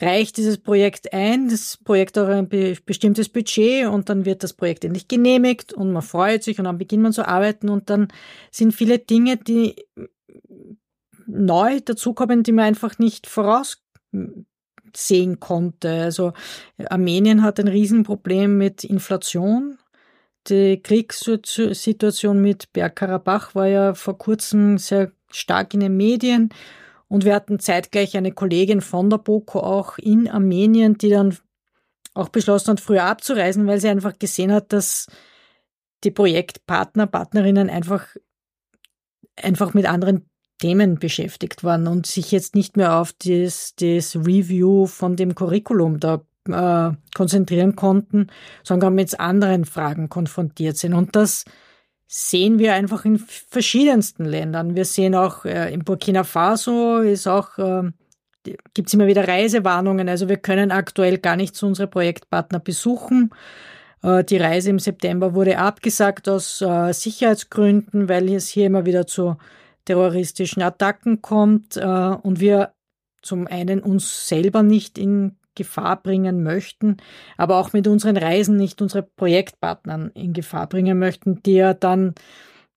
[0.00, 2.48] reicht dieses Projekt ein, das Projekt auch ein
[2.84, 6.78] bestimmtes Budget und dann wird das Projekt endlich genehmigt und man freut sich und dann
[6.78, 8.08] beginnt man zu arbeiten und dann
[8.50, 9.76] sind viele Dinge, die
[11.26, 14.46] neu dazukommen, die man einfach nicht voraussehen
[15.40, 15.90] konnte.
[15.90, 16.32] Also
[16.88, 19.78] Armenien hat ein Riesenproblem mit Inflation
[20.48, 26.50] die Kriegssituation mit Bergkarabach war ja vor kurzem sehr stark in den Medien.
[27.08, 31.36] Und wir hatten zeitgleich eine Kollegin von der BOKO auch in Armenien, die dann
[32.14, 35.06] auch beschlossen hat, früher abzureisen, weil sie einfach gesehen hat, dass
[36.04, 38.06] die Projektpartner, Partnerinnen einfach,
[39.36, 40.28] einfach mit anderen
[40.58, 45.98] Themen beschäftigt waren und sich jetzt nicht mehr auf das, das Review von dem Curriculum
[45.98, 48.28] da äh, konzentrieren konnten,
[48.62, 50.94] sondern mit anderen Fragen konfrontiert sind.
[50.94, 51.44] Und das
[52.06, 54.74] sehen wir einfach in verschiedensten Ländern.
[54.76, 57.90] Wir sehen auch äh, in Burkina Faso ist auch äh,
[58.74, 60.08] gibt es immer wieder Reisewarnungen.
[60.08, 63.30] Also wir können aktuell gar nicht zu unsere Projektpartner besuchen.
[64.02, 69.06] Äh, die Reise im September wurde abgesagt aus äh, Sicherheitsgründen, weil es hier immer wieder
[69.06, 69.36] zu
[69.86, 72.72] terroristischen Attacken kommt äh, und wir
[73.22, 76.96] zum einen uns selber nicht in Gefahr bringen möchten,
[77.36, 82.14] aber auch mit unseren Reisen nicht unsere Projektpartnern in Gefahr bringen möchten, die ja dann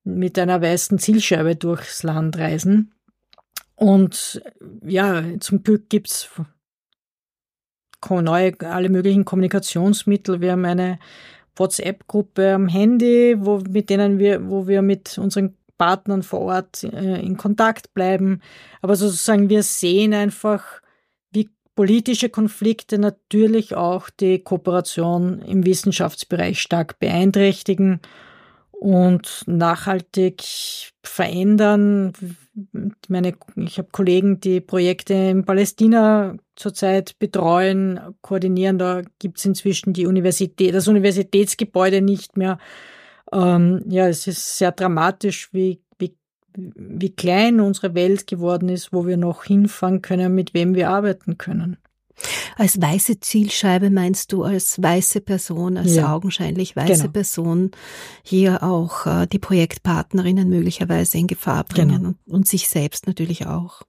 [0.03, 2.93] mit einer weißen Zielscheibe durchs Land reisen.
[3.75, 4.41] Und
[4.83, 6.29] ja, zum Glück gibt's
[8.09, 10.41] neue, alle möglichen Kommunikationsmittel.
[10.41, 10.99] Wir haben eine
[11.55, 17.21] WhatsApp-Gruppe am Handy, wo, mit denen wir, wo wir mit unseren Partnern vor Ort äh,
[17.21, 18.41] in Kontakt bleiben.
[18.81, 20.81] Aber sozusagen wir sehen einfach,
[21.77, 28.01] politische Konflikte natürlich auch die Kooperation im Wissenschaftsbereich stark beeinträchtigen
[28.71, 30.41] und nachhaltig
[31.03, 32.13] verändern.
[33.07, 38.79] Meine, ich habe Kollegen, die Projekte in Palästina zurzeit betreuen, koordinieren.
[38.79, 42.57] Da gibt es inzwischen die Universität, das Universitätsgebäude nicht mehr.
[43.31, 45.79] Ähm, ja, es ist sehr dramatisch, wie
[46.57, 51.37] wie klein unsere Welt geworden ist, wo wir noch hinfahren können, mit wem wir arbeiten
[51.37, 51.77] können.
[52.55, 56.11] Als weiße Zielscheibe meinst du als weiße Person, als ja.
[56.11, 57.11] augenscheinlich weiße genau.
[57.11, 57.71] Person
[58.23, 62.09] hier auch äh, die Projektpartnerinnen möglicherweise in Gefahr bringen genau.
[62.25, 63.83] und, und, sich selbst natürlich auch.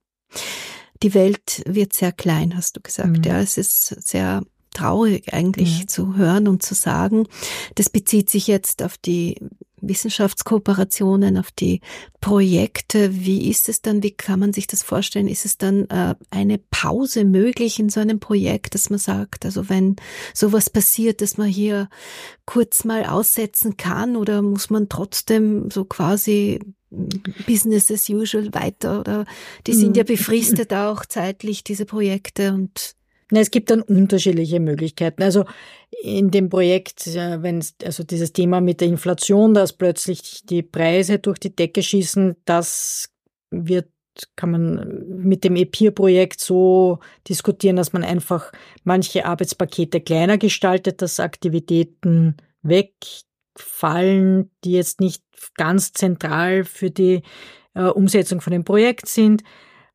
[1.03, 3.19] Die Welt wird sehr klein, hast du gesagt.
[3.19, 3.23] Mhm.
[3.25, 4.43] Ja, es ist sehr
[4.75, 5.89] traurig eigentlich mhm.
[5.89, 7.27] zu hören und zu sagen.
[7.77, 9.41] Das bezieht sich jetzt auf die
[9.81, 11.81] Wissenschaftskooperationen, auf die
[12.20, 13.24] Projekte.
[13.24, 14.03] Wie ist es dann?
[14.03, 15.29] Wie kann man sich das vorstellen?
[15.29, 19.68] Ist es dann äh, eine Pause möglich in so einem Projekt, dass man sagt, also
[19.68, 19.97] wenn
[20.35, 21.89] sowas passiert, dass man hier
[22.47, 26.61] kurz mal aussetzen kann oder muss man trotzdem so quasi
[27.47, 29.26] Business as usual weiter oder
[29.66, 30.07] die sind ja mm.
[30.07, 32.95] befristet auch zeitlich, diese Projekte und
[33.31, 35.22] Na, es gibt dann unterschiedliche Möglichkeiten.
[35.22, 35.45] Also
[36.03, 41.18] in dem Projekt, äh, wenn also dieses Thema mit der Inflation, dass plötzlich die Preise
[41.18, 43.11] durch die Decke schießen, das
[43.51, 43.89] wird
[44.37, 46.99] kann man mit dem EPIR-Projekt so
[47.29, 48.53] diskutieren, dass man einfach
[48.83, 55.22] manche Arbeitspakete kleiner gestaltet, dass Aktivitäten wegfallen, die jetzt nicht
[55.57, 57.22] ganz zentral für die
[57.74, 59.43] äh, Umsetzung von dem Projekt sind.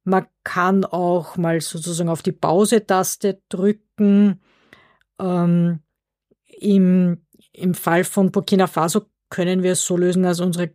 [0.04, 4.42] Man kann auch mal sozusagen auf die Pause-Taste drücken.
[5.20, 5.80] Ähm,
[6.60, 10.72] im, Im Fall von Burkina Faso können wir es so lösen, dass unsere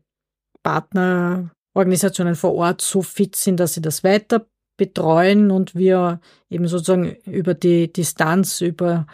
[0.62, 7.16] Partnerorganisationen vor Ort so fit sind, dass sie das weiter betreuen und wir eben sozusagen
[7.26, 9.06] über die Distanz, über,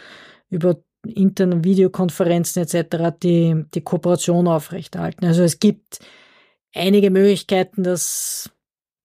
[0.50, 3.16] über interne Videokonferenzen etc.
[3.22, 5.24] die, die Kooperation aufrechterhalten.
[5.26, 5.98] Also es gibt
[6.74, 8.50] einige Möglichkeiten, das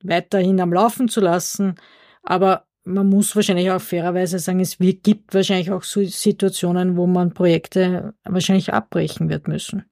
[0.03, 1.75] weiterhin am Laufen zu lassen.
[2.23, 7.33] Aber man muss wahrscheinlich auch fairerweise sagen, es gibt wahrscheinlich auch so Situationen, wo man
[7.33, 9.85] Projekte wahrscheinlich abbrechen wird müssen.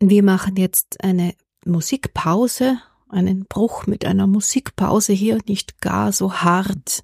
[0.00, 1.34] Wir machen jetzt eine
[1.64, 2.78] Musikpause,
[3.08, 7.02] einen Bruch mit einer Musikpause hier, nicht gar so hart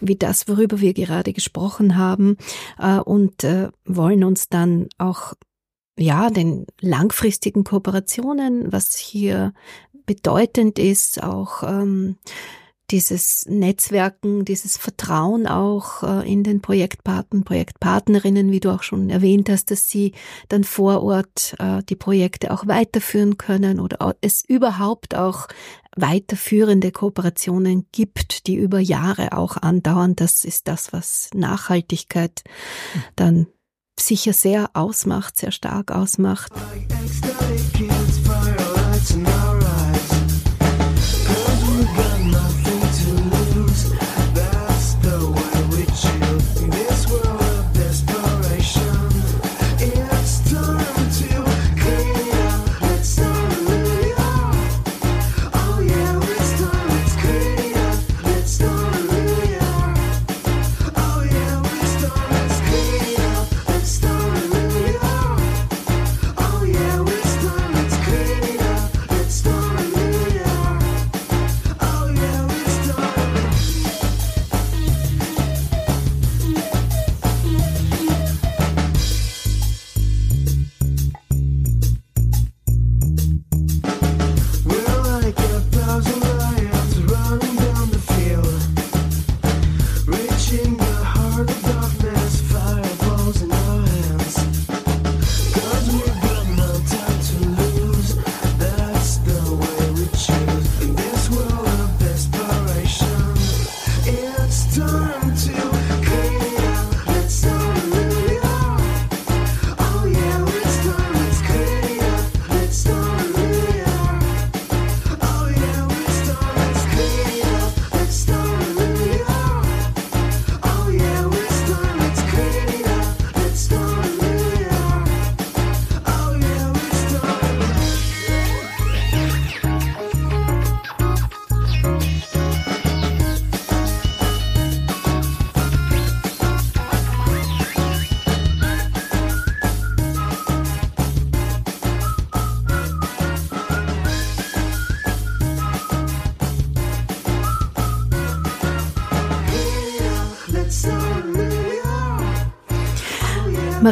[0.00, 2.36] wie das, worüber wir gerade gesprochen haben,
[2.78, 5.34] äh, und äh, wollen uns dann auch
[5.98, 9.52] ja, den langfristigen Kooperationen, was hier
[10.10, 12.16] bedeutend ist, auch ähm,
[12.90, 19.48] dieses Netzwerken, dieses Vertrauen auch äh, in den Projektpartner, Projektpartnerinnen, wie du auch schon erwähnt
[19.48, 20.10] hast, dass sie
[20.48, 25.46] dann vor Ort äh, die Projekte auch weiterführen können oder es überhaupt auch
[25.94, 30.16] weiterführende Kooperationen gibt, die über Jahre auch andauern.
[30.16, 32.42] Das ist das, was Nachhaltigkeit
[33.14, 33.46] dann
[33.96, 36.50] sicher sehr ausmacht, sehr stark ausmacht.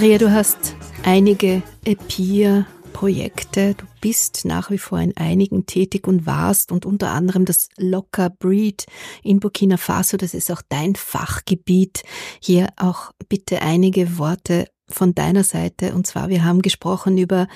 [0.00, 3.74] Maria, du hast einige EPIR-Projekte.
[3.74, 8.30] Du bist nach wie vor in einigen tätig und warst und unter anderem das Locker
[8.30, 8.86] Breed
[9.24, 10.16] in Burkina Faso.
[10.16, 12.04] Das ist auch dein Fachgebiet.
[12.40, 15.92] Hier auch bitte einige Worte von deiner Seite.
[15.94, 17.48] Und zwar, wir haben gesprochen über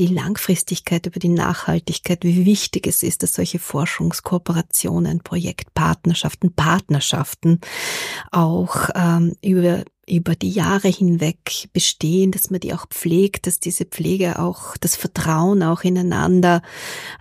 [0.00, 7.60] die Langfristigkeit, über die Nachhaltigkeit, wie wichtig es ist, dass solche Forschungskooperationen, Projektpartnerschaften, Partnerschaften
[8.30, 13.84] auch ähm, über über die Jahre hinweg bestehen, dass man die auch pflegt, dass diese
[13.84, 16.62] Pflege auch das Vertrauen auch ineinander,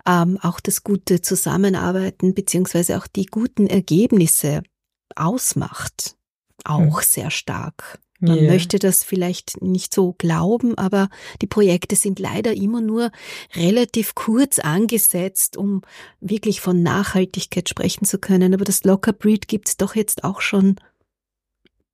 [0.07, 4.63] ähm, auch das gute Zusammenarbeiten beziehungsweise auch die guten Ergebnisse
[5.15, 6.15] ausmacht,
[6.63, 7.03] auch mhm.
[7.03, 7.99] sehr stark.
[8.21, 8.51] Man yeah.
[8.51, 11.09] möchte das vielleicht nicht so glauben, aber
[11.41, 13.11] die Projekte sind leider immer nur
[13.55, 15.81] relativ kurz angesetzt, um
[16.19, 18.53] wirklich von Nachhaltigkeit sprechen zu können.
[18.53, 20.75] Aber das Locker Breed gibt's doch jetzt auch schon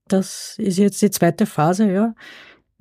[0.07, 2.15] das ist jetzt die zweite Phase, ja.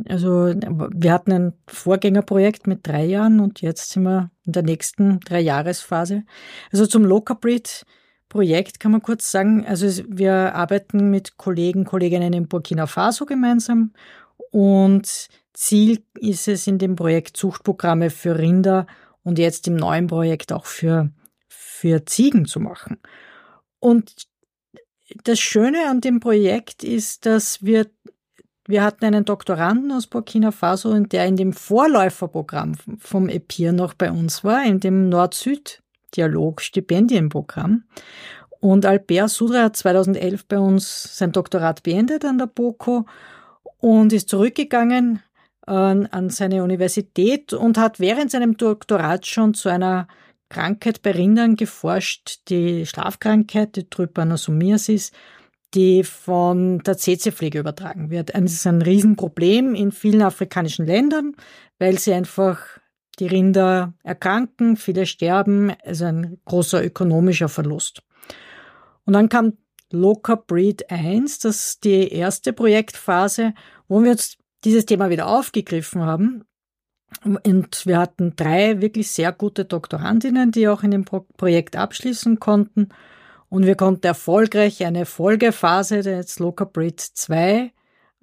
[0.08, 5.20] Also wir hatten ein Vorgängerprojekt mit drei Jahren und jetzt sind wir in der nächsten
[5.20, 6.24] Dreijahresphase.
[6.70, 7.86] Also zum Local Breed
[8.28, 13.92] Projekt kann man kurz sagen, also wir arbeiten mit Kollegen, Kolleginnen in Burkina Faso gemeinsam
[14.50, 18.86] und Ziel ist es in dem Projekt Zuchtprogramme für Rinder
[19.22, 21.10] und jetzt im neuen Projekt auch für,
[21.48, 22.98] für Ziegen zu machen.
[23.78, 24.26] Und
[25.24, 27.86] das Schöne an dem Projekt ist, dass wir
[28.68, 34.10] wir hatten einen Doktoranden aus Burkina Faso, der in dem Vorläuferprogramm vom EPIR noch bei
[34.10, 37.84] uns war, in dem Nord-Süd-Dialog-Stipendienprogramm.
[38.58, 43.06] Und Albert Sudra hat 2011 bei uns sein Doktorat beendet an der BOKO
[43.78, 45.22] und ist zurückgegangen
[45.66, 50.08] an, an seine Universität und hat während seinem Doktorat schon zu einer
[50.48, 55.12] Krankheit bei Rindern geforscht, die Schlafkrankheit, die Trypanosomiasis,
[55.74, 58.34] die von der CC-Pflege übertragen wird.
[58.34, 61.34] Das ist ein Riesenproblem in vielen afrikanischen Ländern,
[61.78, 62.60] weil sie einfach
[63.18, 68.02] die Rinder erkranken, viele sterben, also ein großer ökonomischer Verlust.
[69.04, 69.54] Und dann kam
[69.90, 73.54] Local Breed 1, das ist die erste Projektphase,
[73.88, 76.44] wo wir jetzt dieses Thema wieder aufgegriffen haben.
[77.26, 82.90] Und wir hatten drei wirklich sehr gute Doktorandinnen, die auch in dem Projekt abschließen konnten.
[83.48, 87.72] Und wir konnten erfolgreich eine Folgephase der Local Breed 2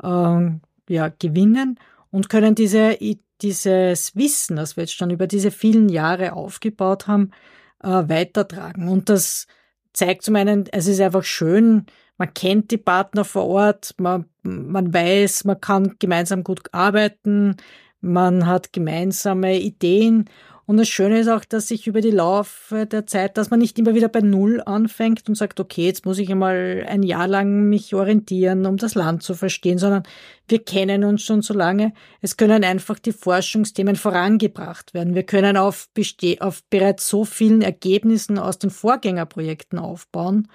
[0.04, 0.51] äh,
[0.89, 1.80] ja, gewinnen
[2.12, 2.97] und können diese,
[3.41, 7.32] dieses Wissen, das wir jetzt schon über diese vielen Jahre aufgebaut haben,
[7.82, 8.88] äh, weitertragen.
[8.88, 9.47] Und das
[9.93, 11.86] zeigt zum einen, es ist einfach schön,
[12.18, 17.58] man kennt die Partner vor Ort, man, man weiß, man kann gemeinsam gut arbeiten,
[18.04, 20.26] man hat gemeinsame Ideen
[20.66, 23.78] und das Schöne ist auch, dass sich über die Laufe der Zeit, dass man nicht
[23.78, 27.68] immer wieder bei Null anfängt und sagt, okay, jetzt muss ich einmal ein Jahr lang
[27.68, 30.04] mich orientieren, um das Land zu verstehen, sondern
[30.47, 31.93] wir kennen uns schon so lange.
[32.22, 35.16] Es können einfach die Forschungsthemen vorangebracht werden.
[35.16, 35.89] Wir können auf,
[36.39, 40.47] auf bereits so vielen Ergebnissen aus den Vorgängerprojekten aufbauen.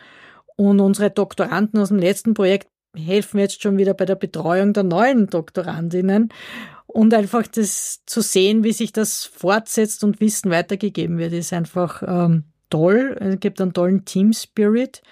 [0.57, 4.83] Und unsere Doktoranden aus dem letzten Projekt helfen jetzt schon wieder bei der Betreuung der
[4.83, 6.31] neuen Doktorandinnen
[6.87, 12.03] und einfach das zu sehen, wie sich das fortsetzt und Wissen weitergegeben wird, ist einfach
[12.03, 13.17] ähm, toll.
[13.21, 15.03] Es gibt einen tollen Team Spirit.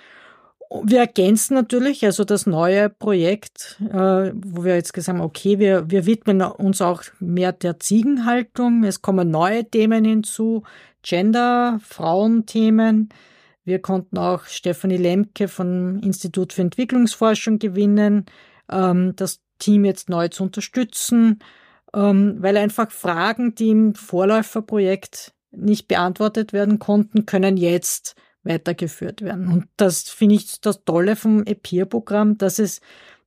[0.83, 5.91] Wir ergänzen natürlich, also das neue Projekt, äh, wo wir jetzt gesagt haben, okay, wir,
[5.91, 8.83] wir widmen uns auch mehr der Ziegenhaltung.
[8.83, 10.65] Es kommen neue Themen hinzu,
[11.03, 13.11] Gender, Frauenthemen.
[13.67, 18.25] Wir konnten auch Stefanie Lemke vom Institut für Entwicklungsforschung gewinnen,
[18.71, 21.41] ähm, das Team jetzt neu zu unterstützen
[21.97, 29.49] ähm, weil einfach Fragen, die im Vorläuferprojekt nicht beantwortet werden konnten, können jetzt weitergeführt werden.
[29.49, 32.81] Und das finde ich das Tolle vom EPIR-Programm, dass es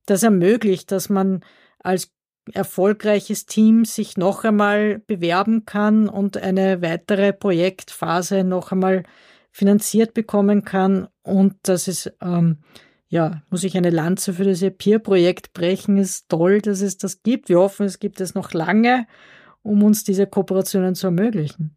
[0.06, 1.40] das ermöglicht, dass man
[1.80, 2.12] als
[2.52, 9.02] erfolgreiches Team sich noch einmal bewerben kann und eine weitere Projektphase noch einmal
[9.50, 11.08] finanziert bekommen kann.
[11.22, 12.58] Und das ist ähm,
[13.10, 15.98] ja, muss ich eine Lanze für das EPIR-Projekt brechen.
[15.98, 17.48] Es ist toll, dass es das gibt.
[17.48, 19.06] Wir hoffen, es gibt es noch lange,
[19.62, 21.76] um uns diese Kooperationen zu ermöglichen.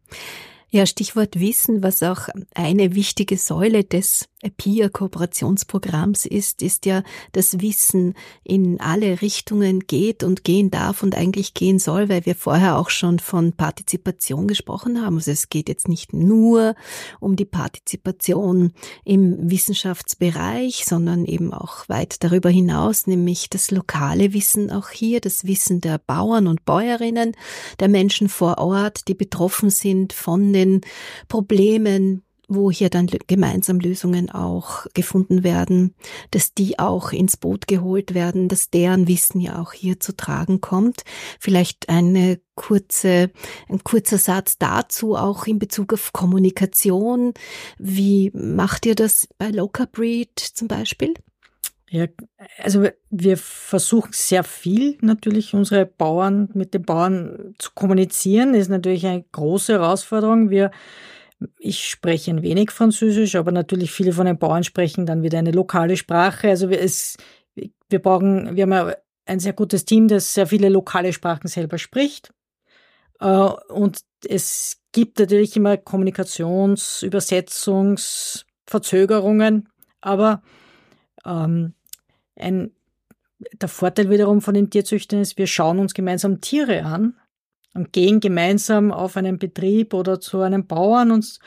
[0.76, 8.16] Ja, Stichwort Wissen, was auch eine wichtige Säule des PIA-Kooperationsprogramms ist, ist ja, dass Wissen
[8.44, 12.90] in alle Richtungen geht und gehen darf und eigentlich gehen soll, weil wir vorher auch
[12.90, 15.18] schon von Partizipation gesprochen haben.
[15.18, 16.76] Also es geht jetzt nicht nur
[17.20, 18.74] um die Partizipation
[19.06, 25.46] im Wissenschaftsbereich, sondern eben auch weit darüber hinaus, nämlich das lokale Wissen auch hier, das
[25.46, 27.36] Wissen der Bauern und Bäuerinnen,
[27.80, 30.52] der Menschen vor Ort, die betroffen sind von
[31.28, 35.96] Problemen, wo hier dann gemeinsam Lösungen auch gefunden werden,
[36.32, 40.62] dass die auch ins Boot geholt werden, dass deren Wissen ja auch hier zu tragen
[40.62, 41.04] kommt.
[41.40, 43.32] Vielleicht eine kurze,
[43.70, 47.34] ein kurzer Satz dazu auch in Bezug auf Kommunikation.
[47.78, 51.14] Wie macht ihr das bei Local Breed zum Beispiel?
[51.94, 52.08] Ja,
[52.58, 58.56] also wir versuchen sehr viel natürlich unsere Bauern mit den Bauern zu kommunizieren.
[58.56, 60.50] Ist natürlich eine große Herausforderung.
[60.50, 60.72] Wir
[61.60, 65.52] ich spreche ein wenig Französisch, aber natürlich viele von den Bauern sprechen dann wieder eine
[65.52, 66.50] lokale Sprache.
[66.50, 67.16] Also wir, es,
[67.54, 68.96] wir brauchen, wir haben ja
[69.28, 72.34] ein sehr gutes Team, das sehr viele lokale Sprachen selber spricht.
[73.20, 79.70] Äh, und es gibt natürlich immer Kommunikations-, Übersetzungs-, Verzögerungen,
[80.02, 80.42] aber
[81.24, 81.76] ähm,
[82.36, 82.72] ein,
[83.62, 87.16] der Vorteil wiederum von den Tierzüchtern ist, wir schauen uns gemeinsam Tiere an
[87.74, 91.40] und gehen gemeinsam auf einen Betrieb oder zu einem Bauern und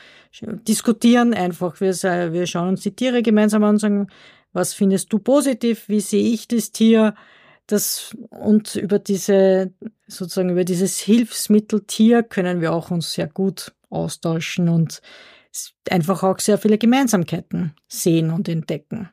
[0.67, 1.79] diskutieren einfach.
[1.79, 1.93] Wir,
[2.33, 4.07] wir schauen uns die Tiere gemeinsam an und sagen,
[4.53, 5.87] was findest du positiv?
[5.87, 7.15] Wie sehe ich das Tier?
[7.67, 9.73] Das, und über diese,
[10.07, 15.01] sozusagen über dieses Hilfsmittel Tier können wir auch uns sehr gut austauschen und
[15.89, 19.09] einfach auch sehr viele Gemeinsamkeiten sehen und entdecken.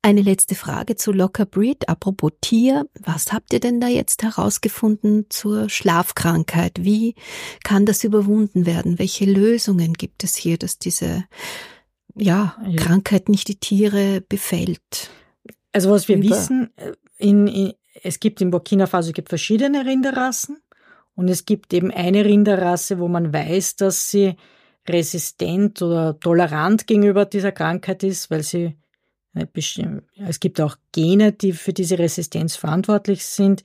[0.00, 1.88] Eine letzte Frage zu Locker Breed.
[1.88, 6.84] Apropos Tier, was habt ihr denn da jetzt herausgefunden zur Schlafkrankheit?
[6.84, 7.16] Wie
[7.64, 9.00] kann das überwunden werden?
[9.00, 11.24] Welche Lösungen gibt es hier, dass diese
[12.14, 12.76] ja, ja.
[12.76, 15.10] Krankheit nicht die Tiere befällt?
[15.72, 17.72] Also was wir Über wissen, äh, in, in,
[18.02, 20.62] es gibt in Burkina Faso gibt verschiedene Rinderrassen
[21.16, 24.36] und es gibt eben eine Rinderrasse, wo man weiß, dass sie
[24.88, 28.76] resistent oder tolerant gegenüber dieser Krankheit ist, weil sie
[29.34, 33.62] es gibt auch Gene, die für diese Resistenz verantwortlich sind.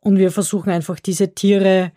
[0.00, 1.92] Und wir versuchen einfach diese Tiere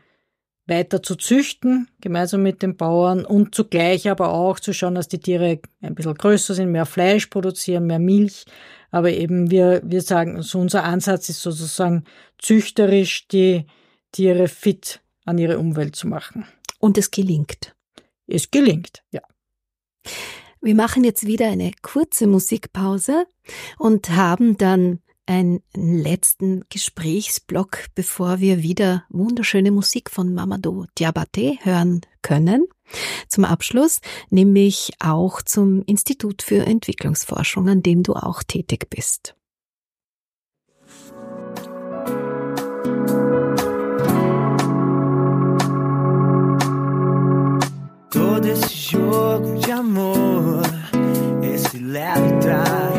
[0.70, 5.20] weiter zu züchten, gemeinsam mit den Bauern und zugleich aber auch zu schauen, dass die
[5.20, 8.46] Tiere ein bisschen größer sind, mehr Fleisch produzieren, mehr Milch.
[8.92, 12.06] Aber eben wir, wir sagen, so unser Ansatz ist sozusagen
[12.38, 13.66] züchterisch die
[14.12, 16.46] Tiere fit an ihre Umwelt zu machen.
[16.80, 17.76] Und es gelingt.
[18.28, 19.22] Es gelingt, ja.
[20.62, 23.26] Wir machen jetzt wieder eine kurze Musikpause
[23.78, 32.02] und haben dann einen letzten Gesprächsblock, bevor wir wieder wunderschöne Musik von Mamadou Diabate hören
[32.22, 32.66] können.
[33.28, 34.02] Zum Abschluss
[34.32, 39.36] nämlich auch zum Institut für Entwicklungsforschung, an dem du auch tätig bist.
[48.40, 50.62] Todo esse jogo de amor,
[51.44, 52.99] esse leve trás,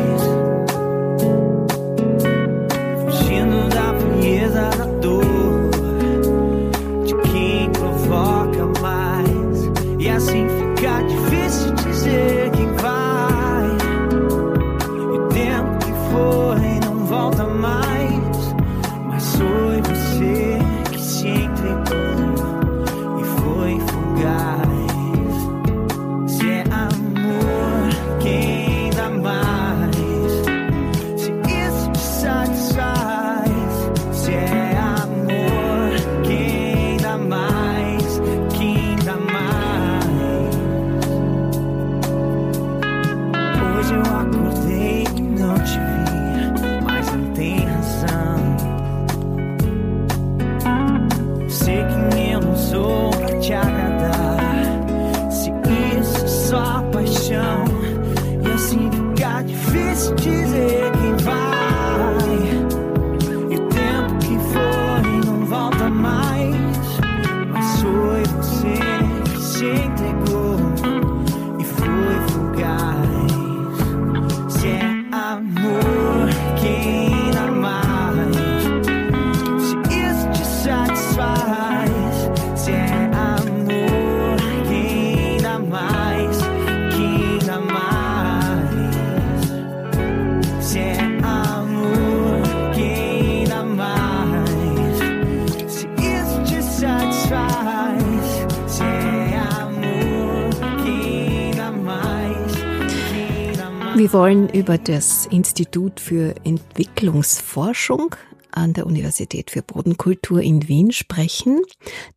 [104.11, 108.13] Wir wollen über das Institut für Entwicklungsforschung
[108.51, 111.61] an der Universität für Bodenkultur in Wien sprechen.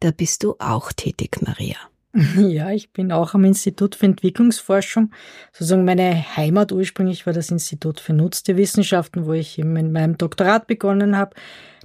[0.01, 1.77] Da bist du auch tätig, Maria.
[2.37, 5.13] Ja, ich bin auch am Institut für Entwicklungsforschung.
[5.53, 10.19] Sozusagen meine Heimat ursprünglich war das Institut für Nutzte Wissenschaften, wo ich eben in meinem
[10.19, 11.37] Doktorat begonnen habe.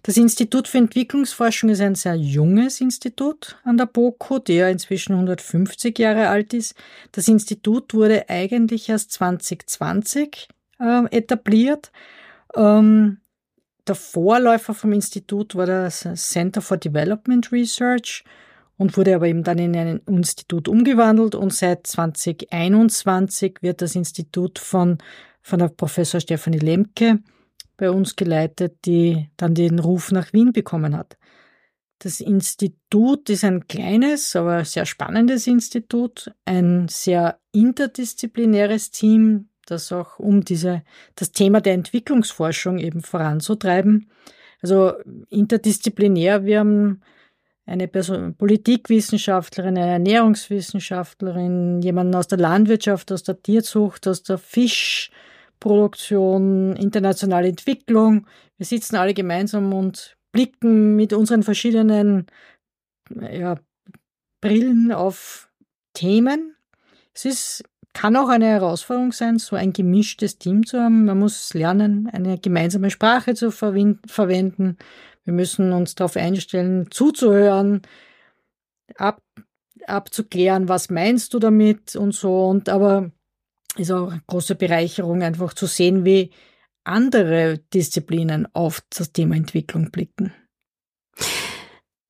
[0.04, 5.98] Das Institut für Entwicklungsforschung ist ein sehr junges Institut an der BOKU, der inzwischen 150
[6.00, 6.76] Jahre alt ist.
[7.12, 10.48] Das Institut wurde eigentlich erst 2020
[10.80, 11.92] äh, etabliert.
[12.56, 13.20] Ähm,
[13.88, 18.24] der Vorläufer vom Institut war das Center for Development Research
[18.78, 24.60] und wurde aber eben dann in ein Institut umgewandelt und seit 2021 wird das Institut
[24.60, 25.00] von,
[25.42, 27.20] von der Professor Stefanie Lemke
[27.80, 31.18] bei uns geleitet, die dann den Ruf nach Wien bekommen hat.
[32.00, 40.20] Das Institut ist ein kleines, aber sehr spannendes Institut, ein sehr interdisziplinäres Team, das auch
[40.20, 40.84] um diese,
[41.16, 44.10] das Thema der Entwicklungsforschung eben voranzutreiben.
[44.62, 44.94] Also
[45.30, 47.02] interdisziplinär, wir haben
[47.66, 55.12] eine Person, Politikwissenschaftlerin, eine Ernährungswissenschaftlerin, jemanden aus der Landwirtschaft, aus der Tierzucht, aus der Fisch,
[55.60, 58.28] Produktion, internationale Entwicklung.
[58.58, 62.28] Wir sitzen alle gemeinsam und blicken mit unseren verschiedenen
[63.32, 63.56] ja,
[64.42, 65.50] Brillen auf
[65.94, 66.56] Themen.
[67.14, 71.06] Es ist, kann auch eine Herausforderung sein, so ein gemischtes Team zu haben.
[71.06, 74.78] Man muss lernen, eine gemeinsame Sprache zu verwenden.
[75.26, 77.82] Wir müssen uns darauf einstellen, zuzuhören,
[78.96, 79.22] ab,
[79.86, 82.46] abzuklären, was meinst du damit und so.
[82.48, 83.12] Und aber
[83.80, 86.32] ist auch eine große Bereicherung, einfach zu sehen, wie
[86.84, 90.34] andere Disziplinen auf das Thema Entwicklung blicken.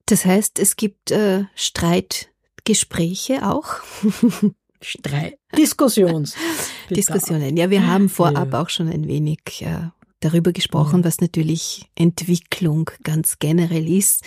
[0.05, 3.75] Das heißt, es gibt äh, Streitgespräche auch.
[4.81, 5.37] Streit.
[5.57, 6.35] Diskussions.
[6.89, 7.57] Diskussionen.
[7.57, 8.61] Ja, wir haben vorab ja.
[8.61, 9.89] auch schon ein wenig äh,
[10.21, 11.05] darüber gesprochen, ja.
[11.05, 14.23] was natürlich Entwicklung ganz generell ist.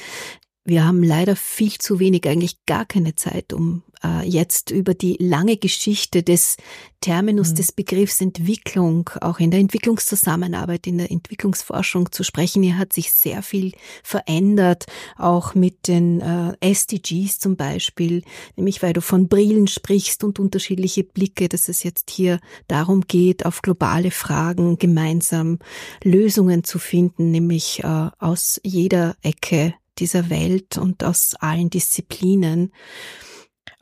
[0.65, 5.17] Wir haben leider viel zu wenig, eigentlich gar keine Zeit, um äh, jetzt über die
[5.19, 6.57] lange Geschichte des
[7.01, 7.55] Terminus, mhm.
[7.57, 12.63] des Begriffs Entwicklung, auch in der Entwicklungszusammenarbeit, in der Entwicklungsforschung zu sprechen.
[12.63, 13.73] Hier hat sich sehr viel
[14.03, 14.87] verändert,
[15.17, 18.23] auch mit den äh, SDGs zum Beispiel,
[18.57, 22.39] nämlich weil du von Brillen sprichst und unterschiedliche Blicke, dass es jetzt hier
[22.69, 25.59] darum geht, auf globale Fragen gemeinsam
[26.05, 32.73] Lösungen zu finden, nämlich äh, aus jeder Ecke dieser Welt und aus allen Disziplinen.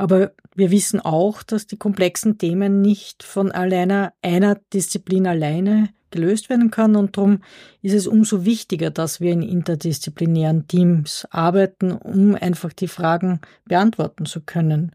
[0.01, 6.49] Aber wir wissen auch, dass die komplexen Themen nicht von alleiner einer Disziplin alleine gelöst
[6.49, 7.43] werden kann und darum
[7.83, 14.25] ist es umso wichtiger, dass wir in interdisziplinären Teams arbeiten, um einfach die Fragen beantworten
[14.25, 14.93] zu können,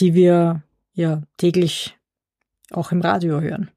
[0.00, 0.64] die wir
[0.94, 1.96] ja täglich
[2.72, 3.70] auch im Radio hören.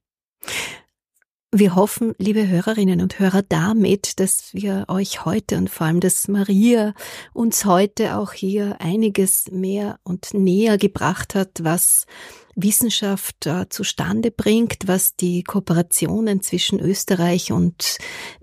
[1.60, 6.28] Wir hoffen, liebe Hörerinnen und Hörer, damit, dass wir euch heute und vor allem, dass
[6.28, 6.94] Maria
[7.34, 12.06] uns heute auch hier einiges mehr und näher gebracht hat, was
[12.56, 17.98] Wissenschaft äh, zustande bringt, was die Kooperationen zwischen Österreich und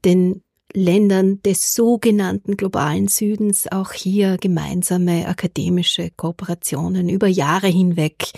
[0.04, 0.42] den
[0.72, 8.32] Ländern des sogenannten globalen Südens auch hier gemeinsame akademische Kooperationen über Jahre hinweg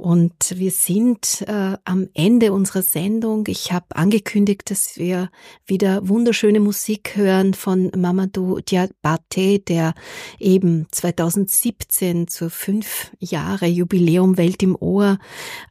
[0.00, 3.44] und wir sind äh, am Ende unserer Sendung.
[3.48, 5.30] Ich habe angekündigt, dass wir
[5.66, 9.94] wieder wunderschöne Musik hören von Mamadou Diabate, der
[10.38, 15.18] eben 2017 zur fünf Jahre Jubiläum Welt im Ohr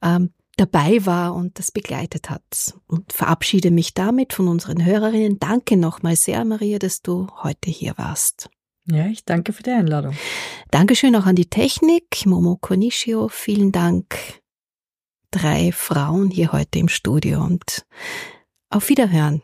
[0.03, 2.75] ähm, dabei war und das begleitet hat.
[2.86, 5.39] Und verabschiede mich damit von unseren Hörerinnen.
[5.39, 8.49] Danke nochmal sehr, Maria, dass du heute hier warst.
[8.91, 10.15] Ja, ich danke für die Einladung.
[10.71, 14.41] Dankeschön auch an die Technik, Momo Konishio, vielen Dank.
[15.31, 17.85] Drei Frauen hier heute im Studio und
[18.69, 19.43] auf Wiederhören.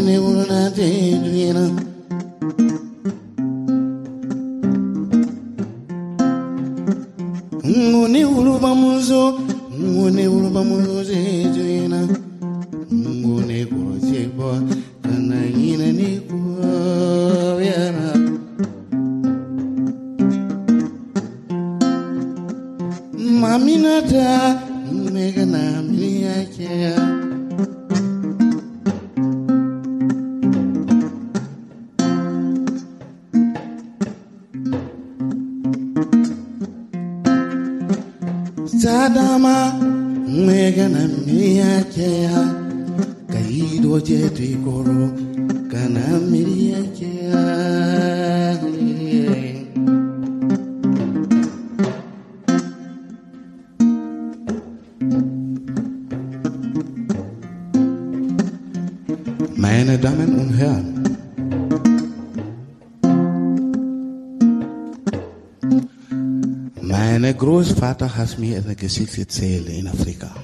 [0.00, 1.70] ne una tedvina
[7.64, 9.38] Mune uruba muzo
[9.78, 12.00] Mune uruba muzo tedvina
[12.90, 14.48] Mune kuro tebo
[15.02, 18.06] Kana ina ni kuwaviana
[23.40, 24.63] Mamina ta
[38.84, 39.72] Tadama
[40.28, 42.36] Megana Mia Chea
[43.32, 45.08] Kaido Jetri Koro
[45.72, 46.84] Kana Miria
[67.94, 70.34] Vater hat mir eine Geschichte erzählt in Afrika.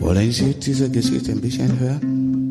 [0.00, 2.50] Wollen Sie diese Geschichte ein bisschen hören?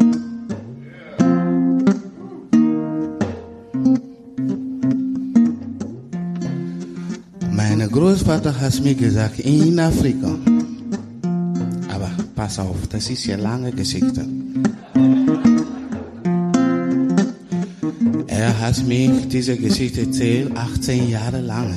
[7.52, 10.36] Mein Großvater hat mir gesagt, in Afrika.
[11.94, 14.26] Aber pass auf, das ist ja lange Geschichte.
[18.64, 21.74] Hat mich diese Geschichte erzählt, 18 Jahre lang.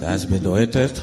[0.00, 1.02] Das bedeutet,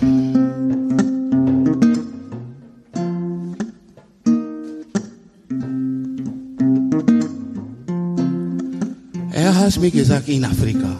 [9.31, 10.99] er hat mir gesagt, in Afrika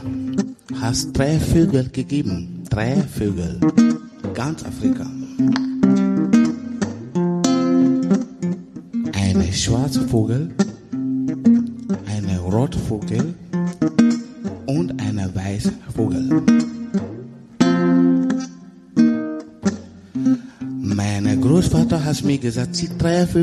[0.80, 3.60] hast drei Vögel gegeben, drei Vögel,
[4.36, 5.19] ganz Afrika.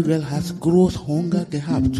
[0.07, 1.99] Vögel hat groß Hunger gehabt.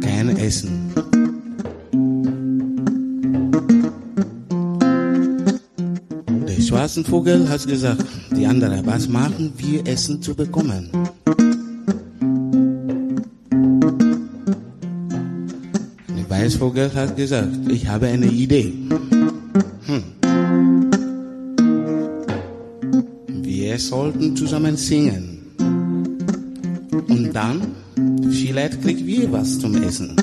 [0.00, 0.70] Kein Essen.
[6.46, 8.04] Der schwarze Vogel hat gesagt,
[8.36, 10.88] die andere, was machen wir Essen zu bekommen?
[16.16, 18.72] Der Weißvogel hat gesagt, ich habe eine Idee.
[23.80, 25.38] Sollten zusammen singen.
[27.08, 27.62] Und dann,
[28.30, 30.16] vielleicht kriegen wir was zum Essen.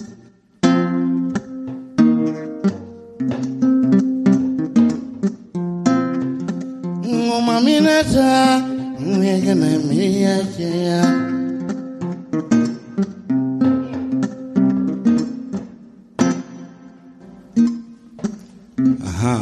[7.45, 8.59] Maminata,
[8.99, 11.01] megana mia ya.
[19.03, 19.41] Aha.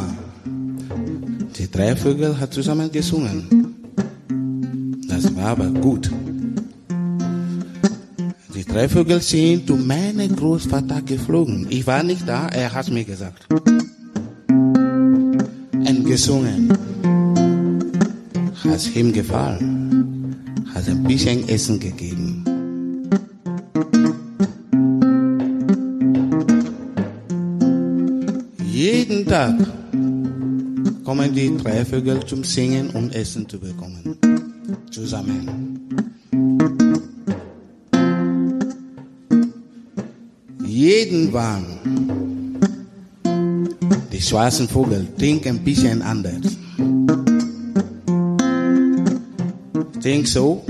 [1.57, 3.74] Die drei Vögel hat zusammen gesungen.
[5.45, 6.09] Aber gut.
[8.55, 11.67] Die drei Vögel sind zu meinem Großvater geflogen.
[11.69, 13.45] Ich war nicht da, er hat mir gesagt.
[14.49, 16.73] Und gesungen.
[18.63, 20.35] Hat ihm gefallen.
[20.73, 22.43] Hat ein bisschen Essen gegeben.
[28.65, 29.53] Jeden Tag
[31.03, 34.17] kommen die drei Vögel zum Singen, um Essen zu bekommen.
[44.45, 46.55] Die schwarzen Vögel denken ein bisschen anders.
[50.03, 50.61] Denk so,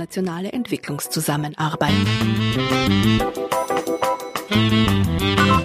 [0.09, 1.93] internationale Entwicklungszusammenarbeit.